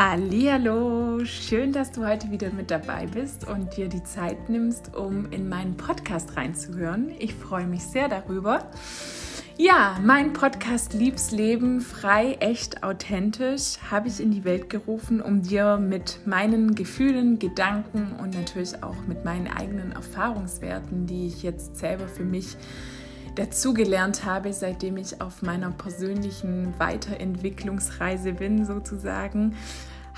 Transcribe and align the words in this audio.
Hallo, 0.00 1.24
schön, 1.24 1.72
dass 1.72 1.90
du 1.90 2.06
heute 2.06 2.30
wieder 2.30 2.52
mit 2.52 2.70
dabei 2.70 3.06
bist 3.06 3.48
und 3.48 3.76
dir 3.76 3.88
die 3.88 4.04
Zeit 4.04 4.48
nimmst, 4.48 4.94
um 4.94 5.32
in 5.32 5.48
meinen 5.48 5.76
Podcast 5.76 6.36
reinzuhören. 6.36 7.10
Ich 7.18 7.34
freue 7.34 7.66
mich 7.66 7.82
sehr 7.82 8.08
darüber. 8.08 8.70
Ja, 9.56 9.98
mein 10.00 10.34
Podcast 10.34 10.92
Liebs 10.92 11.32
Leben 11.32 11.80
frei, 11.80 12.36
echt, 12.38 12.84
authentisch 12.84 13.78
habe 13.90 14.06
ich 14.06 14.20
in 14.20 14.30
die 14.30 14.44
Welt 14.44 14.70
gerufen, 14.70 15.20
um 15.20 15.42
dir 15.42 15.78
mit 15.78 16.20
meinen 16.24 16.76
Gefühlen, 16.76 17.40
Gedanken 17.40 18.14
und 18.22 18.34
natürlich 18.36 18.80
auch 18.84 19.04
mit 19.08 19.24
meinen 19.24 19.48
eigenen 19.48 19.90
Erfahrungswerten, 19.90 21.06
die 21.06 21.26
ich 21.26 21.42
jetzt 21.42 21.76
selber 21.76 22.06
für 22.06 22.24
mich 22.24 22.56
dazugelernt 23.38 24.24
habe, 24.24 24.52
seitdem 24.52 24.96
ich 24.96 25.20
auf 25.20 25.42
meiner 25.42 25.70
persönlichen 25.70 26.74
Weiterentwicklungsreise 26.78 28.32
bin, 28.32 28.64
sozusagen, 28.64 29.54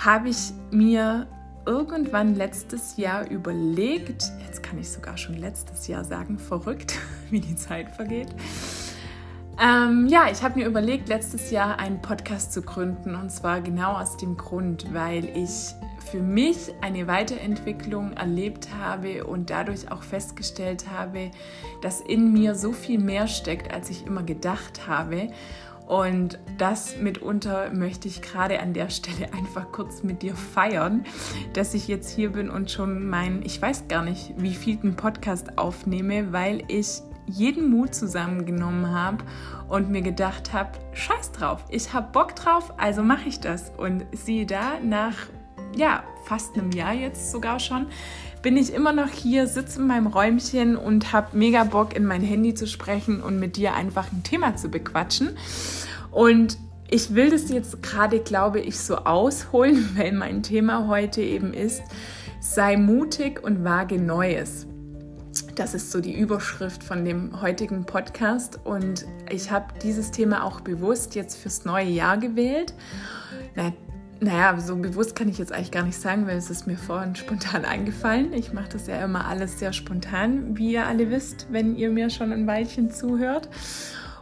habe 0.05 0.31
ich 0.31 0.53
mir 0.71 1.27
irgendwann 1.67 2.35
letztes 2.35 2.97
Jahr 2.97 3.29
überlegt, 3.29 4.33
jetzt 4.47 4.63
kann 4.63 4.79
ich 4.79 4.91
sogar 4.91 5.17
schon 5.17 5.37
letztes 5.37 5.87
Jahr 5.87 6.05
sagen, 6.05 6.39
verrückt, 6.39 6.99
wie 7.31 7.41
die 7.41 7.57
Zeit 7.57 7.91
vergeht 7.95 8.35
ähm, 9.63 10.07
ja, 10.09 10.31
ich 10.33 10.43
habe 10.43 10.59
mir 10.59 10.67
überlegt, 10.67 11.11
letztes 11.11 11.51
Jahr 11.51 11.79
einen 11.79 12.01
Podcast 12.01 12.55
zu 12.55 12.63
gründen. 12.63 13.15
Und 13.15 13.31
zwar 13.31 13.61
genau 13.61 13.93
aus 13.93 14.17
dem 14.17 14.39
Grund, 14.39 14.95
weil 14.95 15.27
ich 15.37 15.75
für 16.11 16.23
mich 16.23 16.73
eine 16.81 17.07
Weiterentwicklung 17.07 18.15
erlebt 18.15 18.69
habe 18.81 19.25
und 19.25 19.51
dadurch 19.51 19.93
auch 19.93 20.03
festgestellt 20.03 20.87
habe, 20.91 21.31
dass 21.83 22.01
in 22.01 22.33
mir 22.33 22.55
so 22.55 22.73
viel 22.73 22.99
mehr 22.99 23.27
steckt, 23.29 23.71
als 23.71 23.91
ich 23.91 24.07
immer 24.07 24.23
gedacht 24.23 24.87
habe. 24.87 25.29
Und 25.91 26.39
das 26.57 26.99
mitunter 26.99 27.73
möchte 27.73 28.07
ich 28.07 28.23
gerade 28.23 28.61
an 28.61 28.75
der 28.75 28.91
Stelle 28.91 29.33
einfach 29.37 29.73
kurz 29.73 30.05
mit 30.05 30.23
dir 30.23 30.37
feiern, 30.37 31.05
dass 31.53 31.75
ich 31.75 31.89
jetzt 31.89 32.15
hier 32.15 32.31
bin 32.31 32.49
und 32.49 32.71
schon 32.71 33.09
meinen, 33.09 33.43
ich 33.43 33.61
weiß 33.61 33.89
gar 33.89 34.05
nicht, 34.05 34.33
wie 34.37 34.55
vielten 34.55 34.95
Podcast 34.95 35.59
aufnehme, 35.59 36.33
weil 36.33 36.63
ich 36.69 37.03
jeden 37.27 37.71
Mut 37.71 37.93
zusammengenommen 37.93 38.89
habe 38.89 39.25
und 39.69 39.91
mir 39.91 40.03
gedacht 40.03 40.53
habe, 40.53 40.79
scheiß 40.93 41.33
drauf, 41.33 41.65
ich 41.71 41.93
habe 41.93 42.13
Bock 42.13 42.37
drauf, 42.37 42.73
also 42.77 43.03
mache 43.03 43.29
ich 43.29 43.41
das. 43.41 43.73
Und 43.77 44.07
siehe 44.13 44.47
da, 44.47 44.79
nach 44.81 45.17
ja, 45.75 46.05
fast 46.25 46.57
einem 46.57 46.71
Jahr 46.71 46.93
jetzt 46.93 47.33
sogar 47.33 47.59
schon, 47.59 47.87
bin 48.43 48.57
ich 48.57 48.73
immer 48.73 48.93
noch 48.93 49.09
hier, 49.09 49.47
sitze 49.47 49.81
in 49.81 49.87
meinem 49.87 50.07
Räumchen 50.07 50.77
und 50.77 51.13
habe 51.13 51.37
mega 51.37 51.65
Bock, 51.65 51.95
in 51.95 52.05
mein 52.05 52.23
Handy 52.23 52.55
zu 52.55 52.67
sprechen 52.67 53.23
und 53.23 53.39
mit 53.39 53.57
dir 53.57 53.75
einfach 53.75 54.11
ein 54.13 54.23
Thema 54.23 54.57
zu 54.57 54.69
bequatschen. 54.69 55.31
Und 56.11 56.59
ich 56.89 57.15
will 57.15 57.31
das 57.31 57.51
jetzt 57.51 57.83
gerade, 57.83 58.21
glaube 58.21 58.61
ich, 58.61 58.79
so 58.79 58.97
ausholen, 58.97 59.91
weil 59.97 60.13
mein 60.13 60.43
Thema 60.43 60.89
heute 60.89 61.23
eben 61.23 61.53
ist, 61.53 61.83
sei 62.41 62.77
mutig 62.77 63.43
und 63.43 63.65
wage 63.65 63.99
Neues. 63.99 64.67
Das 65.55 65.75
ist 65.75 65.93
so 65.93 66.01
die 66.01 66.19
Überschrift 66.19 66.83
von 66.83 67.05
dem 67.05 67.41
heutigen 67.43 67.85
Podcast 67.85 68.59
und 68.65 69.07
ich 69.31 69.51
habe 69.51 69.67
dieses 69.83 70.11
Thema 70.11 70.45
auch 70.45 70.61
bewusst 70.61 71.15
jetzt 71.15 71.37
fürs 71.37 71.65
neue 71.65 71.87
Jahr 71.87 72.17
gewählt. 72.17 72.75
Na, 74.23 74.33
naja, 74.33 74.61
so 74.61 74.77
bewusst 74.77 75.17
kann 75.17 75.31
ich 75.31 75.39
jetzt 75.39 75.51
eigentlich 75.51 75.71
gar 75.71 75.83
nicht 75.83 75.99
sagen, 75.99 76.27
weil 76.27 76.37
es 76.37 76.51
ist 76.51 76.67
mir 76.67 76.77
vorhin 76.77 77.17
spontan 77.17 77.65
eingefallen. 77.65 78.35
Ich 78.35 78.53
mache 78.53 78.69
das 78.71 78.87
ja 78.87 79.03
immer 79.03 79.27
alles 79.27 79.59
sehr 79.59 79.73
spontan, 79.73 80.59
wie 80.59 80.73
ihr 80.73 80.87
alle 80.87 81.11
wisst, 81.11 81.47
wenn 81.51 81.75
ihr 81.75 81.91
mir 81.91 82.11
schon 82.11 82.31
ein 82.31 82.47
Weilchen 82.47 82.91
zuhört. 82.91 83.49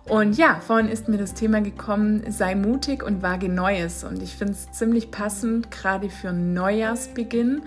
Und 0.08 0.38
ja, 0.38 0.60
vorhin 0.60 0.88
ist 0.88 1.08
mir 1.08 1.18
das 1.18 1.34
Thema 1.34 1.60
gekommen, 1.60 2.22
sei 2.30 2.54
mutig 2.54 3.02
und 3.02 3.22
wage 3.22 3.48
Neues. 3.48 4.04
Und 4.04 4.22
ich 4.22 4.36
finde 4.36 4.52
es 4.52 4.70
ziemlich 4.70 5.10
passend, 5.10 5.70
gerade 5.72 6.08
für 6.10 6.32
Neujahrsbeginn, 6.32 7.62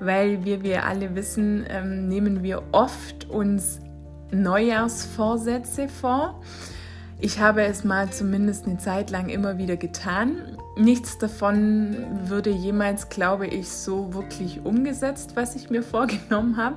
weil 0.00 0.44
wie 0.44 0.62
wir 0.62 0.84
alle 0.84 1.14
wissen, 1.14 1.64
ähm, 1.70 2.08
nehmen 2.08 2.42
wir 2.42 2.64
oft 2.72 3.30
uns 3.30 3.78
Neujahrsvorsätze 4.32 5.88
vor. 5.88 6.42
Ich 7.20 7.40
habe 7.40 7.62
es 7.62 7.84
mal 7.84 8.10
zumindest 8.10 8.66
eine 8.66 8.76
Zeit 8.76 9.10
lang 9.10 9.28
immer 9.28 9.56
wieder 9.56 9.76
getan. 9.76 10.58
Nichts 10.76 11.16
davon 11.16 11.96
würde 12.24 12.50
jemals, 12.50 13.08
glaube 13.08 13.46
ich, 13.46 13.70
so 13.70 14.12
wirklich 14.12 14.64
umgesetzt, 14.64 15.32
was 15.34 15.56
ich 15.56 15.70
mir 15.70 15.82
vorgenommen 15.82 16.56
habe. 16.56 16.76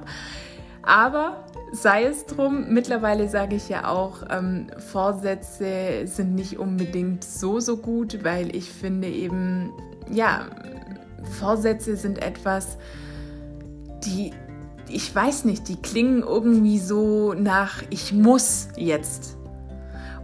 Aber 0.81 1.43
sei 1.71 2.05
es 2.05 2.25
drum, 2.25 2.67
mittlerweile 2.69 3.27
sage 3.27 3.55
ich 3.55 3.69
ja 3.69 3.87
auch, 3.89 4.23
ähm, 4.29 4.67
Vorsätze 4.77 6.07
sind 6.07 6.33
nicht 6.35 6.57
unbedingt 6.57 7.23
so, 7.23 7.59
so 7.59 7.77
gut, 7.77 8.23
weil 8.23 8.55
ich 8.55 8.71
finde 8.71 9.09
eben, 9.09 9.71
ja, 10.09 10.47
Vorsätze 11.37 11.97
sind 11.97 12.21
etwas, 12.21 12.77
die, 14.05 14.31
ich 14.87 15.13
weiß 15.13 15.45
nicht, 15.45 15.67
die 15.67 15.75
klingen 15.75 16.23
irgendwie 16.23 16.79
so 16.79 17.33
nach, 17.33 17.83
ich 17.89 18.13
muss 18.13 18.69
jetzt. 18.77 19.37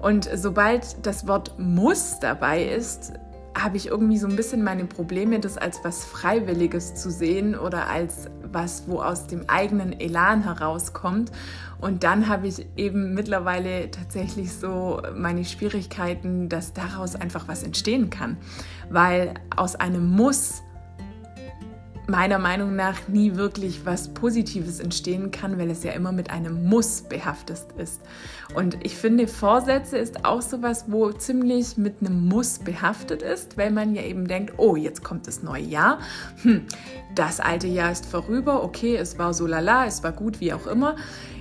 Und 0.01 0.29
sobald 0.33 1.05
das 1.05 1.27
Wort 1.27 1.59
muss 1.59 2.19
dabei 2.19 2.63
ist, 2.63 3.13
habe 3.55 3.77
ich 3.77 3.87
irgendwie 3.87 4.17
so 4.17 4.27
ein 4.27 4.35
bisschen 4.35 4.63
meine 4.63 4.85
Probleme, 4.85 5.39
das 5.39 5.57
als 5.57 5.79
was 5.83 6.03
Freiwilliges 6.05 6.95
zu 6.95 7.09
sehen 7.09 7.57
oder 7.57 7.87
als 7.87 8.29
was, 8.51 8.83
wo 8.87 9.01
aus 9.01 9.27
dem 9.27 9.49
eigenen 9.49 9.97
Elan 9.99 10.43
herauskommt. 10.43 11.31
Und 11.79 12.03
dann 12.03 12.27
habe 12.27 12.47
ich 12.47 12.65
eben 12.75 13.13
mittlerweile 13.13 13.89
tatsächlich 13.91 14.53
so 14.53 15.01
meine 15.15 15.45
Schwierigkeiten, 15.45 16.49
dass 16.49 16.73
daraus 16.73 17.15
einfach 17.15 17.47
was 17.47 17.63
entstehen 17.63 18.09
kann. 18.09 18.37
Weil 18.89 19.35
aus 19.55 19.75
einem 19.75 20.05
Muss 20.05 20.61
meiner 22.07 22.39
Meinung 22.39 22.75
nach 22.75 23.07
nie 23.07 23.35
wirklich 23.35 23.85
was 23.85 24.13
Positives 24.13 24.79
entstehen 24.79 25.31
kann, 25.31 25.57
weil 25.57 25.69
es 25.69 25.83
ja 25.83 25.91
immer 25.93 26.11
mit 26.11 26.29
einem 26.29 26.65
Muss 26.65 27.01
behaftet 27.01 27.65
ist. 27.77 28.01
Und 28.53 28.77
ich 28.83 28.95
finde, 28.95 29.27
Vorsätze 29.27 29.97
ist 29.97 30.25
auch 30.25 30.41
sowas, 30.41 30.85
wo 30.87 31.11
ziemlich 31.11 31.77
mit 31.77 31.95
einem 32.01 32.27
Muss 32.27 32.59
behaftet 32.59 33.21
ist, 33.21 33.57
weil 33.57 33.71
man 33.71 33.95
ja 33.95 34.03
eben 34.03 34.27
denkt, 34.27 34.53
oh, 34.57 34.75
jetzt 34.75 35.03
kommt 35.03 35.27
das 35.27 35.43
neue 35.43 35.63
Jahr. 35.63 35.99
Hm, 36.43 36.65
das 37.15 37.39
alte 37.39 37.67
Jahr 37.67 37.91
ist 37.91 38.05
vorüber, 38.05 38.63
okay, 38.63 38.95
es 38.95 39.17
war 39.17 39.33
so 39.33 39.47
lala, 39.47 39.85
es 39.85 40.03
war 40.03 40.11
gut, 40.11 40.39
wie 40.39 40.53
auch 40.53 40.67
immer. 40.67 40.95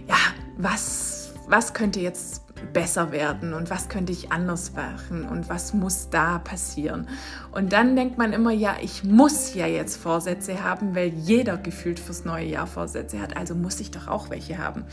Ja, 0.09 0.17
was, 0.57 1.33
was 1.49 1.75
könnte 1.75 2.01
jetzt 2.01 2.44
besser 2.65 3.13
werden 3.13 3.55
und 3.55 3.71
was 3.71 3.89
könnte 3.89 4.13
ich 4.13 4.33
anders 4.33 4.73
machen 4.75 5.29
und 5.29 5.49
was 5.49 5.75
muss 5.75 6.11
da 6.11 6.39
passieren. 6.39 7.09
Und 7.53 7.73
dann 7.73 7.97
denkt 7.97 8.19
man 8.19 8.33
immer, 8.33 8.51
ja, 8.51 8.77
ich 8.81 9.05
muss 9.05 9.55
ja 9.55 9.67
jetzt 9.67 9.97
Vorsätze 9.97 10.63
haben, 10.63 10.95
weil 10.95 11.09
jeder 11.09 11.57
gefühlt 11.57 12.01
fürs 12.01 12.25
neue 12.25 12.47
Jahr 12.47 12.67
Vorsätze 12.67 13.21
hat, 13.21 13.37
also 13.37 13.55
muss 13.55 13.81
ich 13.81 13.91
doch 13.91 14.09
auch 14.09 14.31
welche 14.31 14.59
haben. 14.59 14.85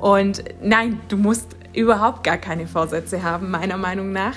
Und 0.00 0.44
nein, 0.62 1.00
du 1.08 1.16
musst 1.16 1.56
überhaupt 1.72 2.24
gar 2.24 2.38
keine 2.38 2.66
Vorsätze 2.66 3.22
haben, 3.22 3.50
meiner 3.50 3.76
Meinung 3.76 4.12
nach. 4.12 4.34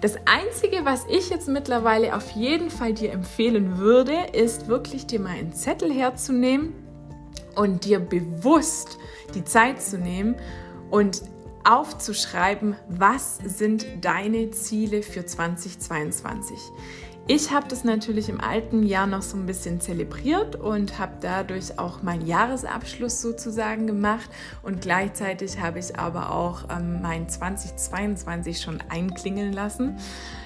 Das 0.00 0.16
Einzige, 0.26 0.84
was 0.84 1.06
ich 1.08 1.30
jetzt 1.30 1.48
mittlerweile 1.48 2.14
auf 2.14 2.30
jeden 2.32 2.70
Fall 2.70 2.92
dir 2.92 3.12
empfehlen 3.12 3.78
würde, 3.78 4.14
ist 4.32 4.68
wirklich 4.68 5.06
dir 5.06 5.20
mal 5.20 5.30
einen 5.30 5.52
Zettel 5.52 5.92
herzunehmen 5.92 6.74
und 7.54 7.84
dir 7.84 7.98
bewusst 7.98 8.98
die 9.34 9.44
Zeit 9.44 9.80
zu 9.82 9.98
nehmen 9.98 10.36
und 10.90 11.22
aufzuschreiben, 11.66 12.76
was 12.88 13.38
sind 13.38 13.86
deine 14.00 14.50
Ziele 14.52 15.02
für 15.02 15.26
2022. 15.26 16.56
Ich 17.28 17.50
habe 17.50 17.66
das 17.66 17.82
natürlich 17.82 18.28
im 18.28 18.40
alten 18.40 18.84
Jahr 18.84 19.08
noch 19.08 19.22
so 19.22 19.36
ein 19.36 19.46
bisschen 19.46 19.80
zelebriert 19.80 20.54
und 20.54 21.00
habe 21.00 21.14
dadurch 21.20 21.76
auch 21.76 22.00
meinen 22.00 22.24
Jahresabschluss 22.24 23.20
sozusagen 23.20 23.88
gemacht 23.88 24.30
und 24.62 24.80
gleichzeitig 24.80 25.58
habe 25.58 25.80
ich 25.80 25.98
aber 25.98 26.30
auch 26.30 26.68
ähm, 26.70 27.02
mein 27.02 27.28
2022 27.28 28.60
schon 28.60 28.80
einklingeln 28.88 29.52
lassen, 29.52 29.98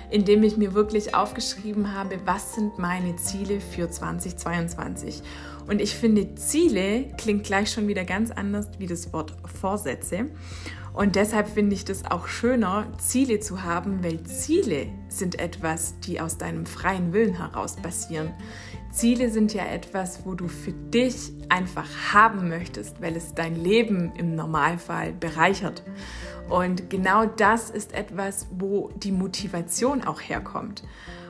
indem 0.09 0.43
ich 0.43 0.57
mir 0.57 0.73
wirklich 0.73 1.15
aufgeschrieben 1.15 1.95
habe, 1.95 2.19
was 2.25 2.55
sind 2.55 2.79
meine 2.79 3.17
Ziele 3.17 3.61
für 3.61 3.91
2022. 3.91 5.23
Und 5.69 5.83
ich 5.83 5.95
finde, 5.95 6.35
Ziele 6.35 7.09
klingt 7.19 7.45
gleich 7.45 7.71
schon 7.71 7.89
wieder 7.89 8.05
ganz 8.05 8.31
anders 8.31 8.69
wie 8.79 8.87
das 8.87 9.13
Wort 9.13 9.35
Vorsätze. 9.61 10.29
Und 10.93 11.17
deshalb 11.17 11.49
finde 11.49 11.75
ich 11.75 11.85
das 11.85 12.05
auch 12.11 12.27
schöner, 12.27 12.87
Ziele 12.99 13.41
zu 13.41 13.63
haben, 13.63 14.03
weil 14.03 14.23
Ziele 14.25 14.89
sind 15.09 15.39
etwas, 15.39 15.99
die 16.01 16.21
aus 16.21 16.37
deinem 16.37 16.67
freien 16.67 17.13
Willen 17.13 17.35
heraus 17.35 17.77
passieren. 17.77 18.33
Ziele 18.91 19.31
sind 19.31 19.55
ja 19.55 19.65
etwas, 19.67 20.27
wo 20.27 20.35
du 20.35 20.49
für 20.49 20.73
dich 20.73 21.33
einfach 21.49 21.89
haben 22.13 22.49
möchtest, 22.49 23.01
weil 23.01 23.17
es 23.17 23.35
dein 23.35 23.55
Leben 23.55 24.13
im 24.17 24.35
Normalfall 24.35 25.13
bereichert. 25.13 25.85
Und 26.49 26.91
genau 26.91 27.27
das 27.27 27.71
ist 27.71 27.95
etwas, 27.95 28.49
wo 28.51 28.91
die 28.97 29.13
Motivation 29.13 30.03
auch 30.03 30.21
herkommt. 30.21 30.83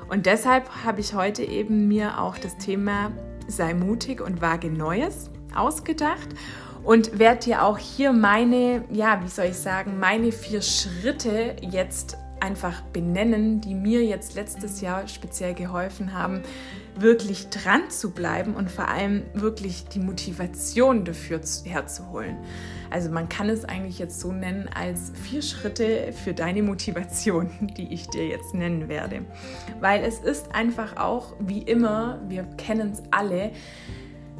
Und 0.08 0.24
deshalb 0.24 0.84
habe 0.84 1.00
ich 1.00 1.14
heute 1.14 1.44
eben 1.44 1.86
mir 1.86 2.20
auch 2.20 2.38
das 2.38 2.56
Thema 2.56 3.12
sei 3.46 3.74
mutig 3.74 4.20
und 4.20 4.40
wage 4.40 4.70
Neues 4.70 5.30
ausgedacht 5.54 6.28
und 6.84 7.18
werde 7.18 7.44
dir 7.44 7.64
auch 7.64 7.78
hier 7.78 8.12
meine, 8.12 8.84
ja, 8.90 9.20
wie 9.22 9.28
soll 9.28 9.46
ich 9.46 9.56
sagen, 9.56 9.98
meine 9.98 10.32
vier 10.32 10.62
Schritte 10.62 11.56
jetzt 11.60 12.16
einfach 12.40 12.80
benennen, 12.80 13.60
die 13.60 13.74
mir 13.74 14.02
jetzt 14.04 14.34
letztes 14.34 14.80
Jahr 14.80 15.06
speziell 15.08 15.54
geholfen 15.54 16.14
haben, 16.14 16.42
wirklich 16.96 17.48
dran 17.50 17.90
zu 17.90 18.10
bleiben 18.10 18.54
und 18.54 18.70
vor 18.70 18.88
allem 18.88 19.22
wirklich 19.34 19.86
die 19.88 20.00
Motivation 20.00 21.04
dafür 21.04 21.40
herzuholen. 21.64 22.36
Also 22.90 23.10
man 23.10 23.28
kann 23.28 23.48
es 23.48 23.64
eigentlich 23.64 23.98
jetzt 23.98 24.20
so 24.20 24.32
nennen 24.32 24.68
als 24.74 25.12
vier 25.22 25.42
Schritte 25.42 26.12
für 26.12 26.34
deine 26.34 26.62
Motivation, 26.62 27.50
die 27.76 27.92
ich 27.92 28.08
dir 28.08 28.26
jetzt 28.26 28.54
nennen 28.54 28.88
werde. 28.88 29.24
Weil 29.80 30.02
es 30.02 30.18
ist 30.18 30.54
einfach 30.54 30.96
auch, 30.96 31.34
wie 31.38 31.62
immer, 31.62 32.20
wir 32.28 32.44
kennen 32.56 32.90
es 32.92 33.02
alle, 33.10 33.52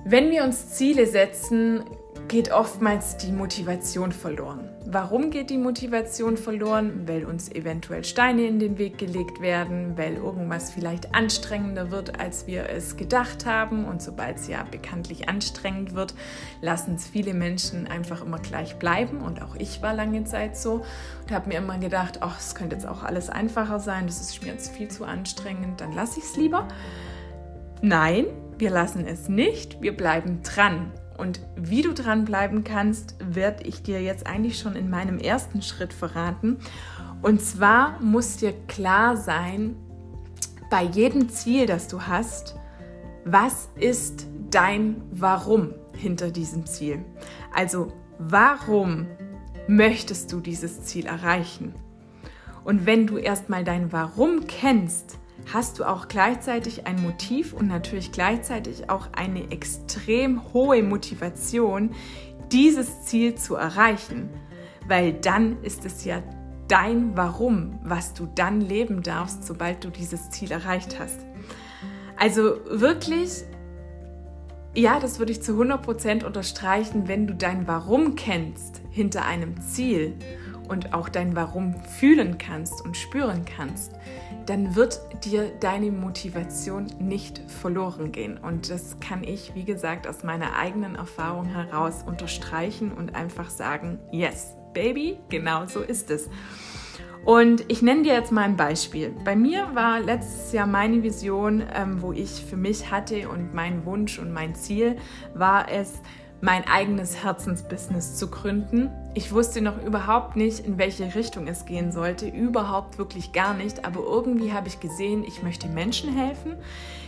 wenn 0.04 0.30
wir 0.30 0.44
uns 0.44 0.70
Ziele 0.70 1.06
setzen, 1.06 1.84
geht 2.30 2.52
oftmals 2.52 3.16
die 3.16 3.32
Motivation 3.32 4.12
verloren. 4.12 4.68
Warum 4.86 5.30
geht 5.30 5.50
die 5.50 5.58
Motivation 5.58 6.36
verloren? 6.36 7.08
Weil 7.08 7.24
uns 7.24 7.50
eventuell 7.50 8.04
Steine 8.04 8.46
in 8.46 8.60
den 8.60 8.78
Weg 8.78 8.98
gelegt 8.98 9.40
werden, 9.40 9.98
weil 9.98 10.14
irgendwas 10.14 10.70
vielleicht 10.70 11.12
anstrengender 11.12 11.90
wird, 11.90 12.20
als 12.20 12.46
wir 12.46 12.70
es 12.70 12.96
gedacht 12.96 13.46
haben. 13.46 13.84
Und 13.84 14.00
sobald 14.00 14.36
es 14.36 14.46
ja 14.46 14.62
bekanntlich 14.62 15.28
anstrengend 15.28 15.96
wird, 15.96 16.14
lassen 16.60 16.94
es 16.94 17.08
viele 17.08 17.34
Menschen 17.34 17.88
einfach 17.88 18.24
immer 18.24 18.38
gleich 18.38 18.76
bleiben. 18.76 19.22
Und 19.22 19.42
auch 19.42 19.56
ich 19.56 19.82
war 19.82 19.92
lange 19.92 20.22
Zeit 20.22 20.56
so 20.56 20.84
und 21.22 21.32
habe 21.32 21.48
mir 21.48 21.58
immer 21.58 21.78
gedacht, 21.78 22.18
ach, 22.20 22.38
es 22.38 22.54
könnte 22.54 22.76
jetzt 22.76 22.86
auch 22.86 23.02
alles 23.02 23.28
einfacher 23.28 23.80
sein, 23.80 24.06
das 24.06 24.20
ist 24.20 24.40
mir 24.40 24.52
jetzt 24.52 24.72
viel 24.72 24.86
zu 24.86 25.04
anstrengend, 25.04 25.80
dann 25.80 25.92
lasse 25.94 26.20
ich 26.20 26.26
es 26.26 26.36
lieber. 26.36 26.68
Nein, 27.82 28.26
wir 28.56 28.70
lassen 28.70 29.04
es 29.04 29.28
nicht, 29.28 29.82
wir 29.82 29.96
bleiben 29.96 30.42
dran. 30.44 30.92
Und 31.20 31.40
wie 31.54 31.82
du 31.82 31.92
dranbleiben 31.92 32.64
kannst, 32.64 33.14
werde 33.22 33.64
ich 33.64 33.82
dir 33.82 34.00
jetzt 34.00 34.26
eigentlich 34.26 34.58
schon 34.58 34.74
in 34.74 34.88
meinem 34.88 35.18
ersten 35.18 35.60
Schritt 35.60 35.92
verraten. 35.92 36.56
Und 37.20 37.42
zwar 37.42 38.00
muss 38.00 38.38
dir 38.38 38.54
klar 38.68 39.18
sein, 39.18 39.76
bei 40.70 40.82
jedem 40.82 41.28
Ziel, 41.28 41.66
das 41.66 41.88
du 41.88 42.00
hast, 42.00 42.56
was 43.26 43.68
ist 43.74 44.26
dein 44.50 45.02
Warum 45.10 45.74
hinter 45.94 46.30
diesem 46.30 46.64
Ziel? 46.64 47.04
Also 47.54 47.92
warum 48.18 49.06
möchtest 49.68 50.32
du 50.32 50.40
dieses 50.40 50.84
Ziel 50.84 51.04
erreichen? 51.04 51.74
Und 52.64 52.86
wenn 52.86 53.06
du 53.06 53.18
erstmal 53.18 53.64
dein 53.64 53.92
Warum 53.92 54.46
kennst, 54.46 55.18
hast 55.52 55.78
du 55.78 55.84
auch 55.84 56.08
gleichzeitig 56.08 56.86
ein 56.86 57.02
Motiv 57.02 57.52
und 57.52 57.68
natürlich 57.68 58.12
gleichzeitig 58.12 58.90
auch 58.90 59.08
eine 59.12 59.50
extrem 59.50 60.52
hohe 60.52 60.82
Motivation, 60.82 61.90
dieses 62.52 63.04
Ziel 63.04 63.34
zu 63.34 63.54
erreichen. 63.54 64.30
Weil 64.86 65.12
dann 65.12 65.62
ist 65.62 65.84
es 65.84 66.04
ja 66.04 66.22
dein 66.68 67.16
Warum, 67.16 67.80
was 67.82 68.14
du 68.14 68.28
dann 68.34 68.60
leben 68.60 69.02
darfst, 69.02 69.44
sobald 69.44 69.84
du 69.84 69.90
dieses 69.90 70.30
Ziel 70.30 70.52
erreicht 70.52 70.98
hast. 71.00 71.26
Also 72.16 72.58
wirklich, 72.68 73.44
ja, 74.74 75.00
das 75.00 75.18
würde 75.18 75.32
ich 75.32 75.42
zu 75.42 75.52
100% 75.60 76.24
unterstreichen, 76.24 77.08
wenn 77.08 77.26
du 77.26 77.34
dein 77.34 77.66
Warum 77.66 78.14
kennst 78.14 78.82
hinter 78.90 79.24
einem 79.24 79.60
Ziel 79.60 80.14
und 80.68 80.94
auch 80.94 81.08
dein 81.08 81.34
Warum 81.34 81.74
fühlen 81.82 82.38
kannst 82.38 82.84
und 82.84 82.96
spüren 82.96 83.44
kannst, 83.44 83.92
dann 84.46 84.74
wird 84.74 85.00
dir 85.24 85.50
deine 85.60 85.90
Motivation 85.90 86.86
nicht 86.98 87.40
verloren 87.50 88.12
gehen. 88.12 88.38
Und 88.38 88.70
das 88.70 88.98
kann 89.00 89.24
ich, 89.24 89.54
wie 89.54 89.64
gesagt, 89.64 90.06
aus 90.06 90.22
meiner 90.22 90.56
eigenen 90.56 90.94
Erfahrung 90.94 91.46
heraus 91.46 92.04
unterstreichen 92.06 92.92
und 92.92 93.14
einfach 93.14 93.50
sagen, 93.50 93.98
yes, 94.10 94.56
Baby, 94.72 95.18
genau 95.28 95.66
so 95.66 95.80
ist 95.80 96.10
es. 96.10 96.28
Und 97.24 97.64
ich 97.68 97.82
nenne 97.82 98.02
dir 98.02 98.14
jetzt 98.14 98.32
mal 98.32 98.42
ein 98.42 98.56
Beispiel. 98.56 99.14
Bei 99.24 99.36
mir 99.36 99.74
war 99.74 100.00
letztes 100.00 100.52
Jahr 100.52 100.66
meine 100.66 101.02
Vision, 101.02 101.62
ähm, 101.74 102.00
wo 102.00 102.12
ich 102.12 102.44
für 102.44 102.56
mich 102.56 102.90
hatte 102.90 103.28
und 103.28 103.52
mein 103.52 103.84
Wunsch 103.84 104.18
und 104.18 104.32
mein 104.32 104.54
Ziel 104.54 104.96
war 105.34 105.70
es, 105.70 106.00
mein 106.40 106.66
eigenes 106.66 107.22
Herzensbusiness 107.22 108.16
zu 108.16 108.28
gründen. 108.28 108.90
Ich 109.14 109.32
wusste 109.32 109.60
noch 109.60 109.82
überhaupt 109.82 110.36
nicht, 110.36 110.60
in 110.60 110.78
welche 110.78 111.14
Richtung 111.14 111.46
es 111.46 111.66
gehen 111.66 111.92
sollte, 111.92 112.28
überhaupt 112.28 112.98
wirklich 112.98 113.32
gar 113.32 113.54
nicht, 113.54 113.84
aber 113.84 114.00
irgendwie 114.00 114.52
habe 114.52 114.68
ich 114.68 114.80
gesehen, 114.80 115.24
ich 115.24 115.42
möchte 115.42 115.68
Menschen 115.68 116.16
helfen, 116.16 116.54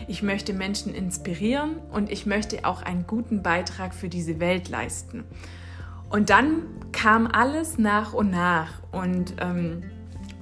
ich 0.09 0.23
möchte 0.23 0.53
Menschen 0.53 0.95
inspirieren 0.95 1.77
und 1.93 2.11
ich 2.11 2.27
möchte 2.27 2.65
auch 2.65 2.83
einen 2.83 3.07
guten 3.07 3.43
Beitrag 3.43 3.95
für 3.95 4.09
diese 4.09 4.41
Welt 4.41 4.69
leisten. 4.69 5.25
Und 6.11 6.29
dann 6.29 6.65
kam 6.93 7.27
alles 7.27 7.79
nach 7.79 8.13
und 8.13 8.31
nach 8.31 8.83
und 8.91 9.35
ähm, 9.41 9.85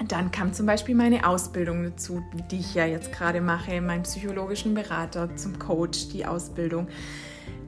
dann 0.08 0.32
kam 0.32 0.52
zum 0.52 0.66
Beispiel 0.66 0.94
meine 0.94 1.28
Ausbildung 1.28 1.84
dazu, 1.84 2.22
die 2.50 2.58
ich 2.58 2.74
ja 2.74 2.86
jetzt 2.86 3.12
gerade 3.12 3.40
mache, 3.40 3.80
meinen 3.80 4.02
psychologischen 4.02 4.74
Berater 4.74 5.36
zum 5.36 5.58
Coach, 5.58 6.08
die 6.08 6.26
Ausbildung. 6.26 6.88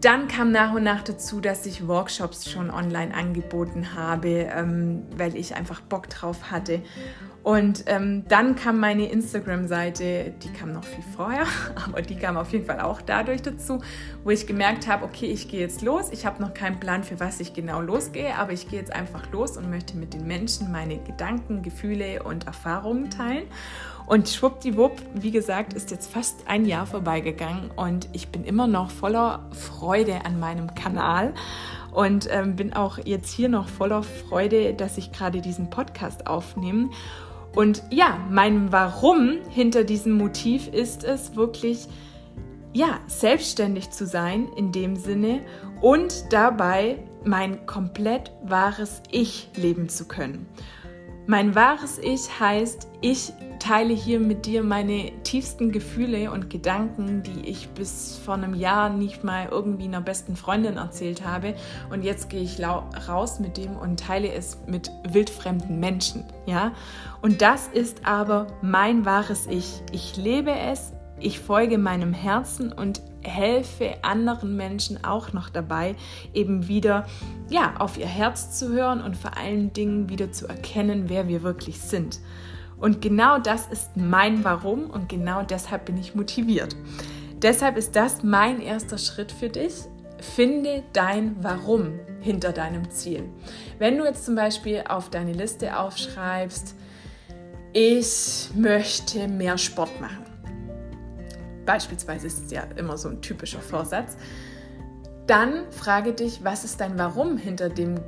Dann 0.02 0.26
kam 0.26 0.50
nach 0.50 0.74
und 0.74 0.82
nach 0.82 1.02
dazu, 1.04 1.40
dass 1.40 1.64
ich 1.64 1.86
Workshops 1.86 2.50
schon 2.50 2.72
online 2.72 3.14
angeboten 3.14 3.94
habe, 3.94 4.48
ähm, 4.52 5.04
weil 5.16 5.36
ich 5.36 5.54
einfach 5.54 5.80
Bock 5.80 6.10
drauf 6.10 6.50
hatte. 6.50 6.82
Und 7.42 7.84
ähm, 7.86 8.24
dann 8.28 8.54
kam 8.54 8.78
meine 8.78 9.10
Instagram-Seite, 9.10 10.32
die 10.42 10.52
kam 10.52 10.72
noch 10.72 10.84
viel 10.84 11.02
vorher, 11.16 11.44
aber 11.86 12.00
die 12.00 12.14
kam 12.14 12.36
auf 12.36 12.52
jeden 12.52 12.66
Fall 12.66 12.80
auch 12.80 13.00
dadurch 13.00 13.42
dazu, 13.42 13.80
wo 14.22 14.30
ich 14.30 14.46
gemerkt 14.46 14.86
habe, 14.86 15.04
okay, 15.04 15.26
ich 15.26 15.48
gehe 15.48 15.60
jetzt 15.60 15.82
los. 15.82 16.10
Ich 16.12 16.24
habe 16.24 16.40
noch 16.40 16.54
keinen 16.54 16.78
Plan, 16.78 17.02
für 17.02 17.18
was 17.18 17.40
ich 17.40 17.52
genau 17.52 17.80
losgehe, 17.80 18.36
aber 18.36 18.52
ich 18.52 18.68
gehe 18.68 18.78
jetzt 18.78 18.92
einfach 18.92 19.30
los 19.32 19.56
und 19.56 19.70
möchte 19.70 19.96
mit 19.96 20.14
den 20.14 20.26
Menschen 20.26 20.70
meine 20.70 20.98
Gedanken, 20.98 21.62
Gefühle 21.62 22.22
und 22.22 22.46
Erfahrungen 22.46 23.10
teilen. 23.10 23.44
Und 24.06 24.28
schwuppdiwupp, 24.28 25.00
wie 25.14 25.30
gesagt, 25.30 25.74
ist 25.74 25.90
jetzt 25.90 26.12
fast 26.12 26.48
ein 26.48 26.64
Jahr 26.64 26.86
vorbeigegangen 26.86 27.70
und 27.74 28.08
ich 28.12 28.28
bin 28.28 28.44
immer 28.44 28.66
noch 28.66 28.90
voller 28.90 29.48
Freude 29.52 30.24
an 30.26 30.38
meinem 30.38 30.74
Kanal 30.74 31.34
und 31.92 32.28
ähm, 32.30 32.56
bin 32.56 32.72
auch 32.72 32.98
jetzt 33.04 33.32
hier 33.32 33.48
noch 33.48 33.68
voller 33.68 34.02
Freude, 34.02 34.74
dass 34.74 34.98
ich 34.98 35.12
gerade 35.12 35.40
diesen 35.40 35.70
Podcast 35.70 36.26
aufnehme. 36.26 36.90
Und 37.54 37.82
ja, 37.90 38.18
mein 38.30 38.72
Warum 38.72 39.38
hinter 39.50 39.84
diesem 39.84 40.12
Motiv 40.12 40.68
ist 40.68 41.04
es 41.04 41.36
wirklich, 41.36 41.86
ja, 42.72 43.00
selbstständig 43.06 43.90
zu 43.90 44.06
sein 44.06 44.48
in 44.56 44.72
dem 44.72 44.96
Sinne 44.96 45.42
und 45.82 46.32
dabei 46.32 46.98
mein 47.24 47.66
komplett 47.66 48.32
wahres 48.42 49.02
Ich 49.10 49.50
leben 49.54 49.88
zu 49.88 50.06
können. 50.06 50.46
Mein 51.26 51.54
wahres 51.54 51.98
Ich 51.98 52.40
heißt, 52.40 52.88
ich 53.00 53.32
teile 53.60 53.94
hier 53.94 54.18
mit 54.18 54.44
dir 54.44 54.64
meine 54.64 55.12
tiefsten 55.22 55.70
Gefühle 55.70 56.32
und 56.32 56.50
Gedanken, 56.50 57.22
die 57.22 57.48
ich 57.48 57.68
bis 57.68 58.18
vor 58.24 58.34
einem 58.34 58.54
Jahr 58.54 58.90
nicht 58.90 59.22
mal 59.22 59.46
irgendwie 59.48 59.84
einer 59.84 60.00
besten 60.00 60.34
Freundin 60.34 60.78
erzählt 60.78 61.24
habe. 61.24 61.54
Und 61.90 62.02
jetzt 62.02 62.28
gehe 62.28 62.42
ich 62.42 62.60
raus 62.60 63.38
mit 63.38 63.56
dem 63.56 63.76
und 63.76 64.00
teile 64.00 64.32
es 64.32 64.58
mit 64.66 64.90
wildfremden 65.08 65.78
Menschen. 65.78 66.24
Ja? 66.46 66.72
Und 67.20 67.40
das 67.40 67.68
ist 67.68 68.04
aber 68.04 68.48
mein 68.60 69.04
wahres 69.04 69.46
Ich. 69.46 69.80
Ich 69.92 70.16
lebe 70.16 70.50
es, 70.50 70.92
ich 71.20 71.38
folge 71.38 71.78
meinem 71.78 72.12
Herzen 72.12 72.72
und 72.72 73.00
helfe 73.22 73.96
anderen 74.02 74.56
Menschen 74.56 75.04
auch 75.04 75.32
noch 75.32 75.50
dabei, 75.50 75.94
eben 76.34 76.68
wieder 76.68 77.06
ja, 77.48 77.74
auf 77.78 77.98
ihr 77.98 78.06
Herz 78.06 78.58
zu 78.58 78.70
hören 78.70 79.00
und 79.00 79.16
vor 79.16 79.36
allen 79.36 79.72
Dingen 79.72 80.08
wieder 80.08 80.32
zu 80.32 80.46
erkennen, 80.46 81.04
wer 81.08 81.28
wir 81.28 81.42
wirklich 81.42 81.80
sind. 81.80 82.20
Und 82.78 83.00
genau 83.00 83.38
das 83.38 83.66
ist 83.68 83.96
mein 83.96 84.42
Warum 84.44 84.90
und 84.90 85.08
genau 85.08 85.42
deshalb 85.42 85.84
bin 85.84 85.98
ich 85.98 86.14
motiviert. 86.14 86.74
Deshalb 87.40 87.76
ist 87.76 87.94
das 87.96 88.22
mein 88.22 88.60
erster 88.60 88.98
Schritt 88.98 89.30
für 89.30 89.48
dich. 89.48 89.74
Finde 90.18 90.82
dein 90.92 91.36
Warum 91.42 91.98
hinter 92.20 92.52
deinem 92.52 92.90
Ziel. 92.90 93.28
Wenn 93.78 93.98
du 93.98 94.04
jetzt 94.04 94.24
zum 94.24 94.36
Beispiel 94.36 94.84
auf 94.88 95.10
deine 95.10 95.32
Liste 95.32 95.78
aufschreibst, 95.78 96.76
ich 97.72 98.50
möchte 98.54 99.28
mehr 99.28 99.58
Sport 99.58 100.00
machen. 100.00 100.31
Beispielsweise 101.64 102.26
ist 102.26 102.44
es 102.44 102.50
ja 102.50 102.62
immer 102.76 102.96
so 102.98 103.08
ein 103.08 103.20
typischer 103.20 103.60
Vorsatz. 103.60 104.16
Dann 105.26 105.70
frage 105.70 106.12
dich, 106.12 106.44
was 106.44 106.64
ist 106.64 106.80
dein 106.80 106.98
Warum 106.98 107.36
hinter 107.36 107.68
dem 107.68 108.00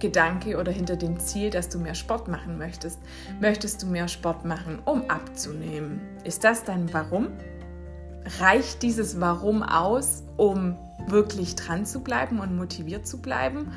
Gedanke 0.00 0.58
oder 0.58 0.72
hinter 0.72 0.96
dem 0.96 1.20
Ziel, 1.20 1.50
dass 1.50 1.68
du 1.68 1.78
mehr 1.78 1.94
Sport 1.94 2.26
machen 2.26 2.58
möchtest? 2.58 2.98
Möchtest 3.40 3.82
du 3.82 3.86
mehr 3.86 4.08
Sport 4.08 4.44
machen, 4.44 4.80
um 4.84 5.08
abzunehmen? 5.08 6.00
Ist 6.24 6.42
das 6.42 6.64
dein 6.64 6.92
Warum? 6.92 7.28
Reicht 8.40 8.82
dieses 8.82 9.20
Warum 9.20 9.62
aus, 9.62 10.24
um 10.36 10.76
wirklich 11.06 11.54
dran 11.54 11.86
zu 11.86 12.00
bleiben 12.00 12.40
und 12.40 12.56
motiviert 12.56 13.06
zu 13.06 13.22
bleiben? 13.22 13.72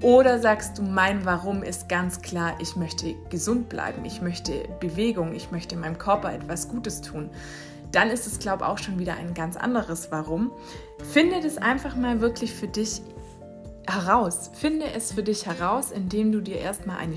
Oder 0.00 0.38
sagst 0.38 0.78
du, 0.78 0.82
mein 0.82 1.24
Warum 1.24 1.62
ist 1.62 1.88
ganz 1.88 2.20
klar, 2.20 2.54
ich 2.60 2.76
möchte 2.76 3.14
gesund 3.30 3.68
bleiben, 3.68 4.04
ich 4.04 4.22
möchte 4.22 4.52
Bewegung, 4.78 5.34
ich 5.34 5.50
möchte 5.50 5.76
meinem 5.76 5.98
Körper 5.98 6.32
etwas 6.32 6.68
Gutes 6.68 7.00
tun? 7.00 7.30
Dann 7.94 8.10
ist 8.10 8.26
es, 8.26 8.40
glaube 8.40 8.64
ich, 8.64 8.68
auch 8.68 8.78
schon 8.78 8.98
wieder 8.98 9.14
ein 9.14 9.34
ganz 9.34 9.56
anderes 9.56 10.10
Warum. 10.10 10.50
Finde 11.12 11.40
das 11.40 11.58
einfach 11.58 11.94
mal 11.94 12.20
wirklich 12.20 12.52
für 12.52 12.66
dich 12.66 13.00
heraus. 13.86 14.50
Finde 14.54 14.86
es 14.94 15.12
für 15.12 15.22
dich 15.22 15.46
heraus, 15.46 15.92
indem 15.92 16.32
du 16.32 16.40
dir 16.40 16.58
erstmal 16.58 16.96
eine, 16.96 17.14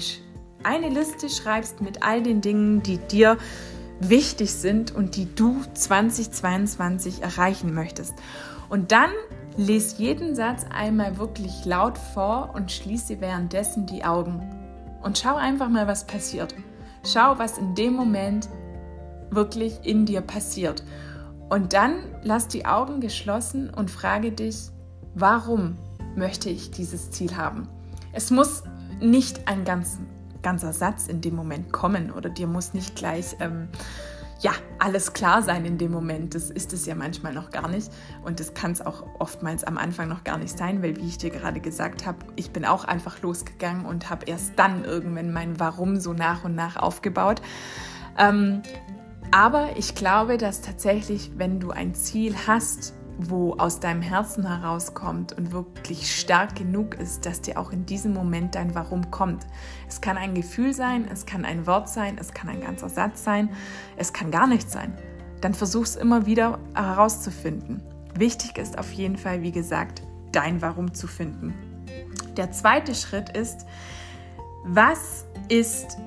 eine 0.62 0.90
Liste 0.90 1.30
schreibst 1.30 1.82
mit 1.82 2.04
all 2.04 2.22
den 2.22 2.42
Dingen, 2.42 2.84
die 2.84 2.98
dir 2.98 3.38
wichtig 4.00 4.54
sind 4.54 4.94
und 4.94 5.16
die 5.16 5.34
du 5.34 5.64
2022 5.74 7.24
erreichen 7.24 7.74
möchtest. 7.74 8.14
Und 8.70 8.92
dann 8.92 9.10
lese 9.56 9.96
jeden 9.98 10.36
Satz 10.36 10.64
einmal 10.70 11.18
wirklich 11.18 11.66
laut 11.66 11.98
vor 11.98 12.52
und 12.54 12.72
schließe 12.72 13.20
währenddessen 13.20 13.88
die 13.88 14.06
Augen. 14.06 14.42
Und 15.02 15.18
schau 15.18 15.36
einfach 15.36 15.70
mal, 15.70 15.88
was 15.88 16.06
passiert. 16.06 16.54
Schau, 17.04 17.40
was 17.40 17.58
in 17.58 17.74
dem 17.74 17.94
Moment 17.94 18.48
wirklich 19.30 19.80
in 19.84 20.06
dir 20.06 20.22
passiert. 20.22 20.84
Und 21.50 21.74
dann 21.74 21.96
lass 22.24 22.48
die 22.48 22.66
Augen 22.66 23.00
geschlossen 23.00 23.70
und 23.70 23.90
frage 23.90 24.32
dich, 24.32 24.70
warum 25.16 25.78
möchte 26.16 26.50
ich 26.50 26.72
dieses 26.72 27.12
Ziel 27.12 27.38
haben? 27.38 27.68
Es 28.12 28.32
muss 28.32 28.64
nicht 29.00 29.48
ein 29.48 29.64
ganz, 29.64 30.00
ganzer 30.42 30.74
Satz 30.74 31.08
in 31.08 31.22
dem 31.22 31.36
Moment 31.36 31.72
kommen 31.72 32.12
oder 32.12 32.30
dir 32.30 32.48
muss 32.48 32.74
nicht 32.74 32.96
gleich 32.96 33.36
ähm, 33.40 33.70
ja, 34.40 34.52
alles 34.78 35.14
klar 35.14 35.42
sein 35.42 35.66
in 35.66 35.78
dem 35.78 35.92
Moment. 35.92 36.36
Das 36.36 36.50
ist 36.50 36.74
es 36.74 36.86
ja 36.86 36.96
manchmal 36.96 37.34
noch 37.34 37.50
gar 37.50 37.68
nicht. 37.68 37.92
Und 38.24 38.40
das 38.40 38.54
kann 38.54 38.72
es 38.72 38.86
auch 38.86 39.04
oftmals 39.20 39.64
am 39.64 39.78
Anfang 39.78 40.10
noch 40.10 40.24
gar 40.24 40.38
nicht 40.38 40.58
sein, 40.58 40.84
weil, 40.84 40.96
wie 40.98 41.08
ich 41.08 41.18
dir 41.18 41.32
gerade 41.32 41.60
gesagt 41.60 42.06
habe, 42.06 42.20
ich 42.36 42.52
bin 42.52 42.66
auch 42.66 42.84
einfach 42.86 43.22
losgegangen 43.22 43.86
und 43.86 44.10
habe 44.10 44.26
erst 44.26 44.54
dann 44.58 44.86
irgendwann 44.86 45.34
mein 45.34 45.60
Warum 45.60 46.00
so 46.00 46.14
nach 46.14 46.44
und 46.44 46.56
nach 46.56 46.76
aufgebaut. 46.76 47.42
Ähm, 48.18 48.62
aber 49.32 49.78
ich 49.78 49.96
glaube, 49.96 50.38
dass 50.38 50.62
tatsächlich, 50.62 51.32
wenn 51.38 51.60
du 51.60 51.72
ein 51.72 51.94
Ziel 51.94 52.36
hast, 52.48 52.94
wo 53.18 53.54
aus 53.54 53.80
deinem 53.80 54.02
Herzen 54.02 54.48
herauskommt 54.48 55.34
und 55.34 55.52
wirklich 55.52 56.16
stark 56.16 56.56
genug 56.56 56.96
ist, 56.96 57.26
dass 57.26 57.42
dir 57.42 57.60
auch 57.60 57.72
in 57.72 57.86
diesem 57.86 58.14
Moment 58.14 58.56
dein 58.56 58.76
Warum 58.76 59.10
kommt. 59.10 59.48
Es 59.88 60.02
kann 60.02 60.18
ein 60.18 60.36
Gefühl 60.36 60.74
sein, 60.74 61.08
es 61.12 61.26
kann 61.26 61.44
ein 61.44 61.66
Wort 61.66 61.90
sein, 61.90 62.18
es 62.20 62.34
kann 62.34 62.50
ein 62.50 62.62
ganzer 62.62 62.90
Satz 62.90 63.24
sein, 63.24 63.50
es 63.96 64.14
kann 64.14 64.30
gar 64.30 64.48
nichts 64.48 64.72
sein. 64.72 64.96
Dann 65.42 65.54
versuch 65.54 65.84
es 65.84 65.96
immer 65.96 66.26
wieder 66.26 66.60
herauszufinden. 66.76 67.82
Wichtig 68.16 68.58
ist 68.58 68.78
auf 68.78 68.92
jeden 68.94 69.18
Fall, 69.18 69.42
wie 69.42 69.52
gesagt, 69.52 70.04
dein 70.32 70.62
Warum 70.62 70.94
zu 70.94 71.08
finden. 71.08 71.54
Der 72.36 72.52
zweite 72.52 72.94
Schritt 72.94 73.36
ist, 73.36 73.66
was 74.64 75.26
ist, 75.50 75.98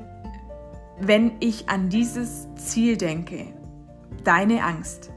wenn 1.01 1.33
ich 1.41 1.69
an 1.69 1.89
dieses 1.89 2.49
Ziel 2.57 2.97
denke? 2.97 3.47
Deine 4.25 4.63
Angst. 4.65 5.11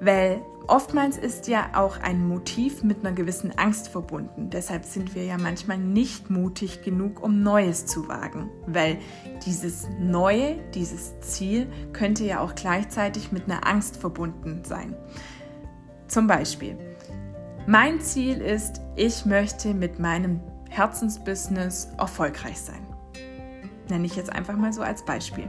Weil 0.00 0.42
Oftmals 0.70 1.18
ist 1.18 1.48
ja 1.48 1.70
auch 1.72 1.98
ein 1.98 2.28
Motiv 2.28 2.84
mit 2.84 3.00
einer 3.00 3.12
gewissen 3.12 3.50
Angst 3.58 3.88
verbunden. 3.88 4.50
Deshalb 4.50 4.84
sind 4.84 5.16
wir 5.16 5.24
ja 5.24 5.36
manchmal 5.36 5.78
nicht 5.78 6.30
mutig 6.30 6.82
genug, 6.82 7.24
um 7.24 7.42
Neues 7.42 7.86
zu 7.86 8.06
wagen, 8.06 8.48
weil 8.68 8.98
dieses 9.44 9.88
Neue, 9.98 10.58
dieses 10.72 11.18
Ziel 11.22 11.66
könnte 11.92 12.24
ja 12.24 12.38
auch 12.38 12.54
gleichzeitig 12.54 13.32
mit 13.32 13.50
einer 13.50 13.66
Angst 13.66 13.96
verbunden 13.96 14.62
sein. 14.64 14.94
Zum 16.06 16.28
Beispiel, 16.28 16.78
mein 17.66 18.00
Ziel 18.00 18.40
ist, 18.40 18.80
ich 18.94 19.26
möchte 19.26 19.74
mit 19.74 19.98
meinem 19.98 20.38
Herzensbusiness 20.68 21.88
erfolgreich 21.98 22.60
sein. 22.60 22.86
Nenne 23.90 24.06
ich 24.06 24.16
jetzt 24.16 24.32
einfach 24.32 24.56
mal 24.56 24.72
so 24.72 24.82
als 24.82 25.04
Beispiel. 25.04 25.48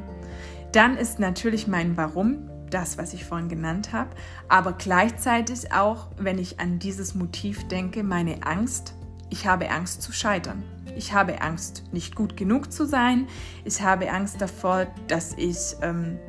Dann 0.71 0.97
ist 0.97 1.19
natürlich 1.19 1.67
mein 1.67 1.97
Warum 1.97 2.49
das, 2.69 2.97
was 2.97 3.13
ich 3.13 3.25
vorhin 3.25 3.49
genannt 3.49 3.91
habe, 3.91 4.11
aber 4.47 4.73
gleichzeitig 4.73 5.73
auch, 5.73 6.07
wenn 6.17 6.39
ich 6.39 6.59
an 6.59 6.79
dieses 6.79 7.15
Motiv 7.15 7.67
denke, 7.67 8.01
meine 8.03 8.43
Angst, 8.43 8.95
ich 9.29 9.45
habe 9.45 9.69
Angst 9.69 10.01
zu 10.01 10.11
scheitern. 10.11 10.63
Ich 10.95 11.13
habe 11.13 11.41
Angst, 11.41 11.83
nicht 11.91 12.15
gut 12.15 12.35
genug 12.35 12.71
zu 12.71 12.85
sein. 12.85 13.27
Ich 13.63 13.81
habe 13.81 14.11
Angst 14.11 14.41
davor, 14.41 14.87
dass 15.07 15.33
ich 15.37 15.75
ähm, 15.81 16.19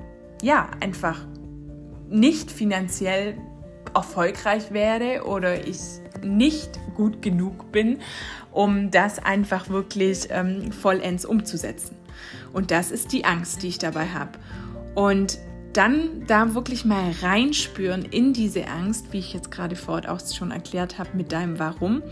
ja 0.40 0.68
einfach 0.80 1.18
nicht 2.08 2.50
finanziell 2.50 3.36
erfolgreich 3.94 4.72
werde 4.72 5.24
oder 5.24 5.66
ich 5.66 5.78
nicht 6.22 6.78
gut 6.94 7.22
genug 7.22 7.72
bin, 7.72 7.98
um 8.52 8.90
das 8.90 9.18
einfach 9.18 9.68
wirklich 9.68 10.28
ähm, 10.30 10.70
vollends 10.72 11.24
umzusetzen. 11.24 11.96
Und 12.52 12.70
das 12.70 12.90
ist 12.90 13.12
die 13.12 13.24
Angst, 13.24 13.62
die 13.62 13.68
ich 13.68 13.78
dabei 13.78 14.06
habe. 14.08 14.32
Und 14.94 15.38
dann 15.72 16.26
da 16.26 16.54
wirklich 16.54 16.84
mal 16.84 17.12
reinspüren 17.22 18.04
in 18.04 18.32
diese 18.32 18.68
Angst, 18.68 19.12
wie 19.12 19.18
ich 19.18 19.32
jetzt 19.32 19.50
gerade 19.50 19.76
vorhin 19.76 20.08
auch 20.08 20.20
schon 20.20 20.50
erklärt 20.50 20.98
habe 20.98 21.10
mit 21.14 21.32
deinem 21.32 21.58
Warum 21.58 22.02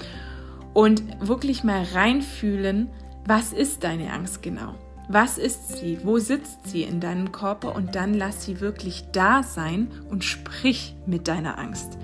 und 0.73 1.03
wirklich 1.21 1.63
mal 1.65 1.83
reinfühlen, 1.93 2.89
was 3.27 3.53
ist 3.53 3.85
deine 3.85 4.13
Angst 4.13 4.43
genau? 4.43 4.75
Was 5.09 5.39
ist 5.39 5.77
sie? 5.79 5.99
Wo 6.05 6.19
sitzt 6.19 6.69
sie 6.69 6.85
in 6.85 7.01
deinem 7.01 7.33
Körper? 7.33 7.75
Und 7.75 7.97
dann 7.97 8.15
lass 8.15 8.45
sie 8.45 8.61
wirklich 8.61 9.07
da 9.13 9.43
sein 9.43 9.89
und 10.09 10.23
sprich 10.25 10.95
mit 11.05 11.27
deiner 11.27 11.59
Angst. 11.59 11.99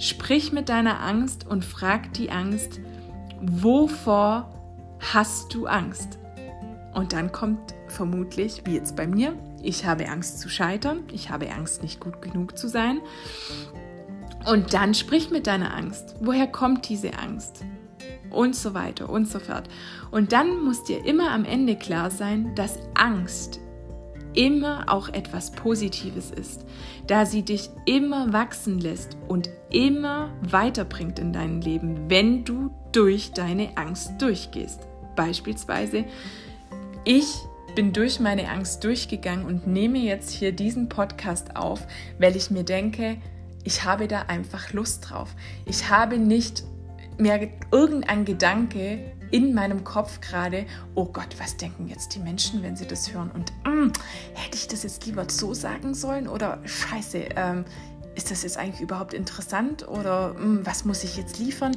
Sprich 0.00 0.52
mit 0.52 0.68
deiner 0.68 1.00
Angst 1.00 1.46
und 1.46 1.64
frag 1.64 2.12
die 2.14 2.30
Angst, 2.30 2.80
wovor 3.40 4.52
hast 5.12 5.54
du 5.54 5.66
Angst? 5.66 6.18
Und 6.94 7.12
dann 7.12 7.30
kommt 7.30 7.74
vermutlich, 7.90 8.62
wie 8.64 8.74
jetzt 8.74 8.96
bei 8.96 9.06
mir, 9.06 9.34
ich 9.62 9.86
habe 9.86 10.08
Angst 10.08 10.40
zu 10.40 10.48
scheitern, 10.48 11.00
ich 11.12 11.30
habe 11.30 11.50
Angst, 11.50 11.82
nicht 11.82 12.00
gut 12.00 12.22
genug 12.22 12.58
zu 12.58 12.68
sein. 12.68 13.00
Und 14.46 14.72
dann 14.72 14.94
sprich 14.94 15.30
mit 15.30 15.46
deiner 15.46 15.74
Angst. 15.74 16.16
Woher 16.20 16.46
kommt 16.46 16.88
diese 16.88 17.18
Angst? 17.18 17.64
Und 18.30 18.54
so 18.54 18.74
weiter 18.74 19.08
und 19.10 19.26
so 19.26 19.38
fort. 19.38 19.68
Und 20.10 20.32
dann 20.32 20.62
muss 20.62 20.84
dir 20.84 21.04
immer 21.04 21.30
am 21.30 21.44
Ende 21.44 21.76
klar 21.76 22.10
sein, 22.10 22.54
dass 22.54 22.78
Angst 22.94 23.60
immer 24.34 24.84
auch 24.86 25.08
etwas 25.08 25.50
Positives 25.50 26.30
ist, 26.30 26.64
da 27.06 27.26
sie 27.26 27.42
dich 27.42 27.70
immer 27.86 28.32
wachsen 28.32 28.78
lässt 28.78 29.16
und 29.26 29.50
immer 29.70 30.30
weiterbringt 30.42 31.18
in 31.18 31.32
deinem 31.32 31.60
Leben, 31.60 32.08
wenn 32.08 32.44
du 32.44 32.70
durch 32.92 33.32
deine 33.32 33.76
Angst 33.76 34.12
durchgehst. 34.20 34.86
Beispielsweise, 35.16 36.04
ich 37.04 37.26
bin 37.74 37.92
durch 37.92 38.20
meine 38.20 38.48
Angst 38.48 38.84
durchgegangen 38.84 39.44
und 39.44 39.66
nehme 39.66 39.98
jetzt 39.98 40.30
hier 40.30 40.52
diesen 40.52 40.88
Podcast 40.88 41.56
auf, 41.56 41.86
weil 42.18 42.36
ich 42.36 42.50
mir 42.50 42.64
denke, 42.64 43.18
ich 43.64 43.84
habe 43.84 44.08
da 44.08 44.22
einfach 44.22 44.72
Lust 44.72 45.10
drauf. 45.10 45.34
Ich 45.66 45.90
habe 45.90 46.18
nicht 46.18 46.64
mehr 47.18 47.48
irgendein 47.70 48.24
Gedanke 48.24 49.12
in 49.30 49.54
meinem 49.54 49.84
Kopf 49.84 50.20
gerade, 50.20 50.64
oh 50.94 51.04
Gott, 51.04 51.36
was 51.38 51.56
denken 51.56 51.88
jetzt 51.88 52.14
die 52.14 52.20
Menschen, 52.20 52.62
wenn 52.62 52.76
sie 52.76 52.86
das 52.86 53.12
hören? 53.12 53.30
Und 53.30 53.52
mm, 53.66 53.92
hätte 54.34 54.56
ich 54.56 54.68
das 54.68 54.84
jetzt 54.84 55.04
lieber 55.06 55.26
so 55.28 55.52
sagen 55.54 55.94
sollen 55.94 56.28
oder 56.28 56.60
scheiße, 56.64 57.28
ähm, 57.36 57.64
ist 58.14 58.30
das 58.30 58.42
jetzt 58.42 58.56
eigentlich 58.56 58.80
überhaupt 58.80 59.14
interessant 59.14 59.86
oder 59.86 60.34
mm, 60.34 60.64
was 60.64 60.84
muss 60.84 61.04
ich 61.04 61.16
jetzt 61.16 61.38
liefern? 61.38 61.76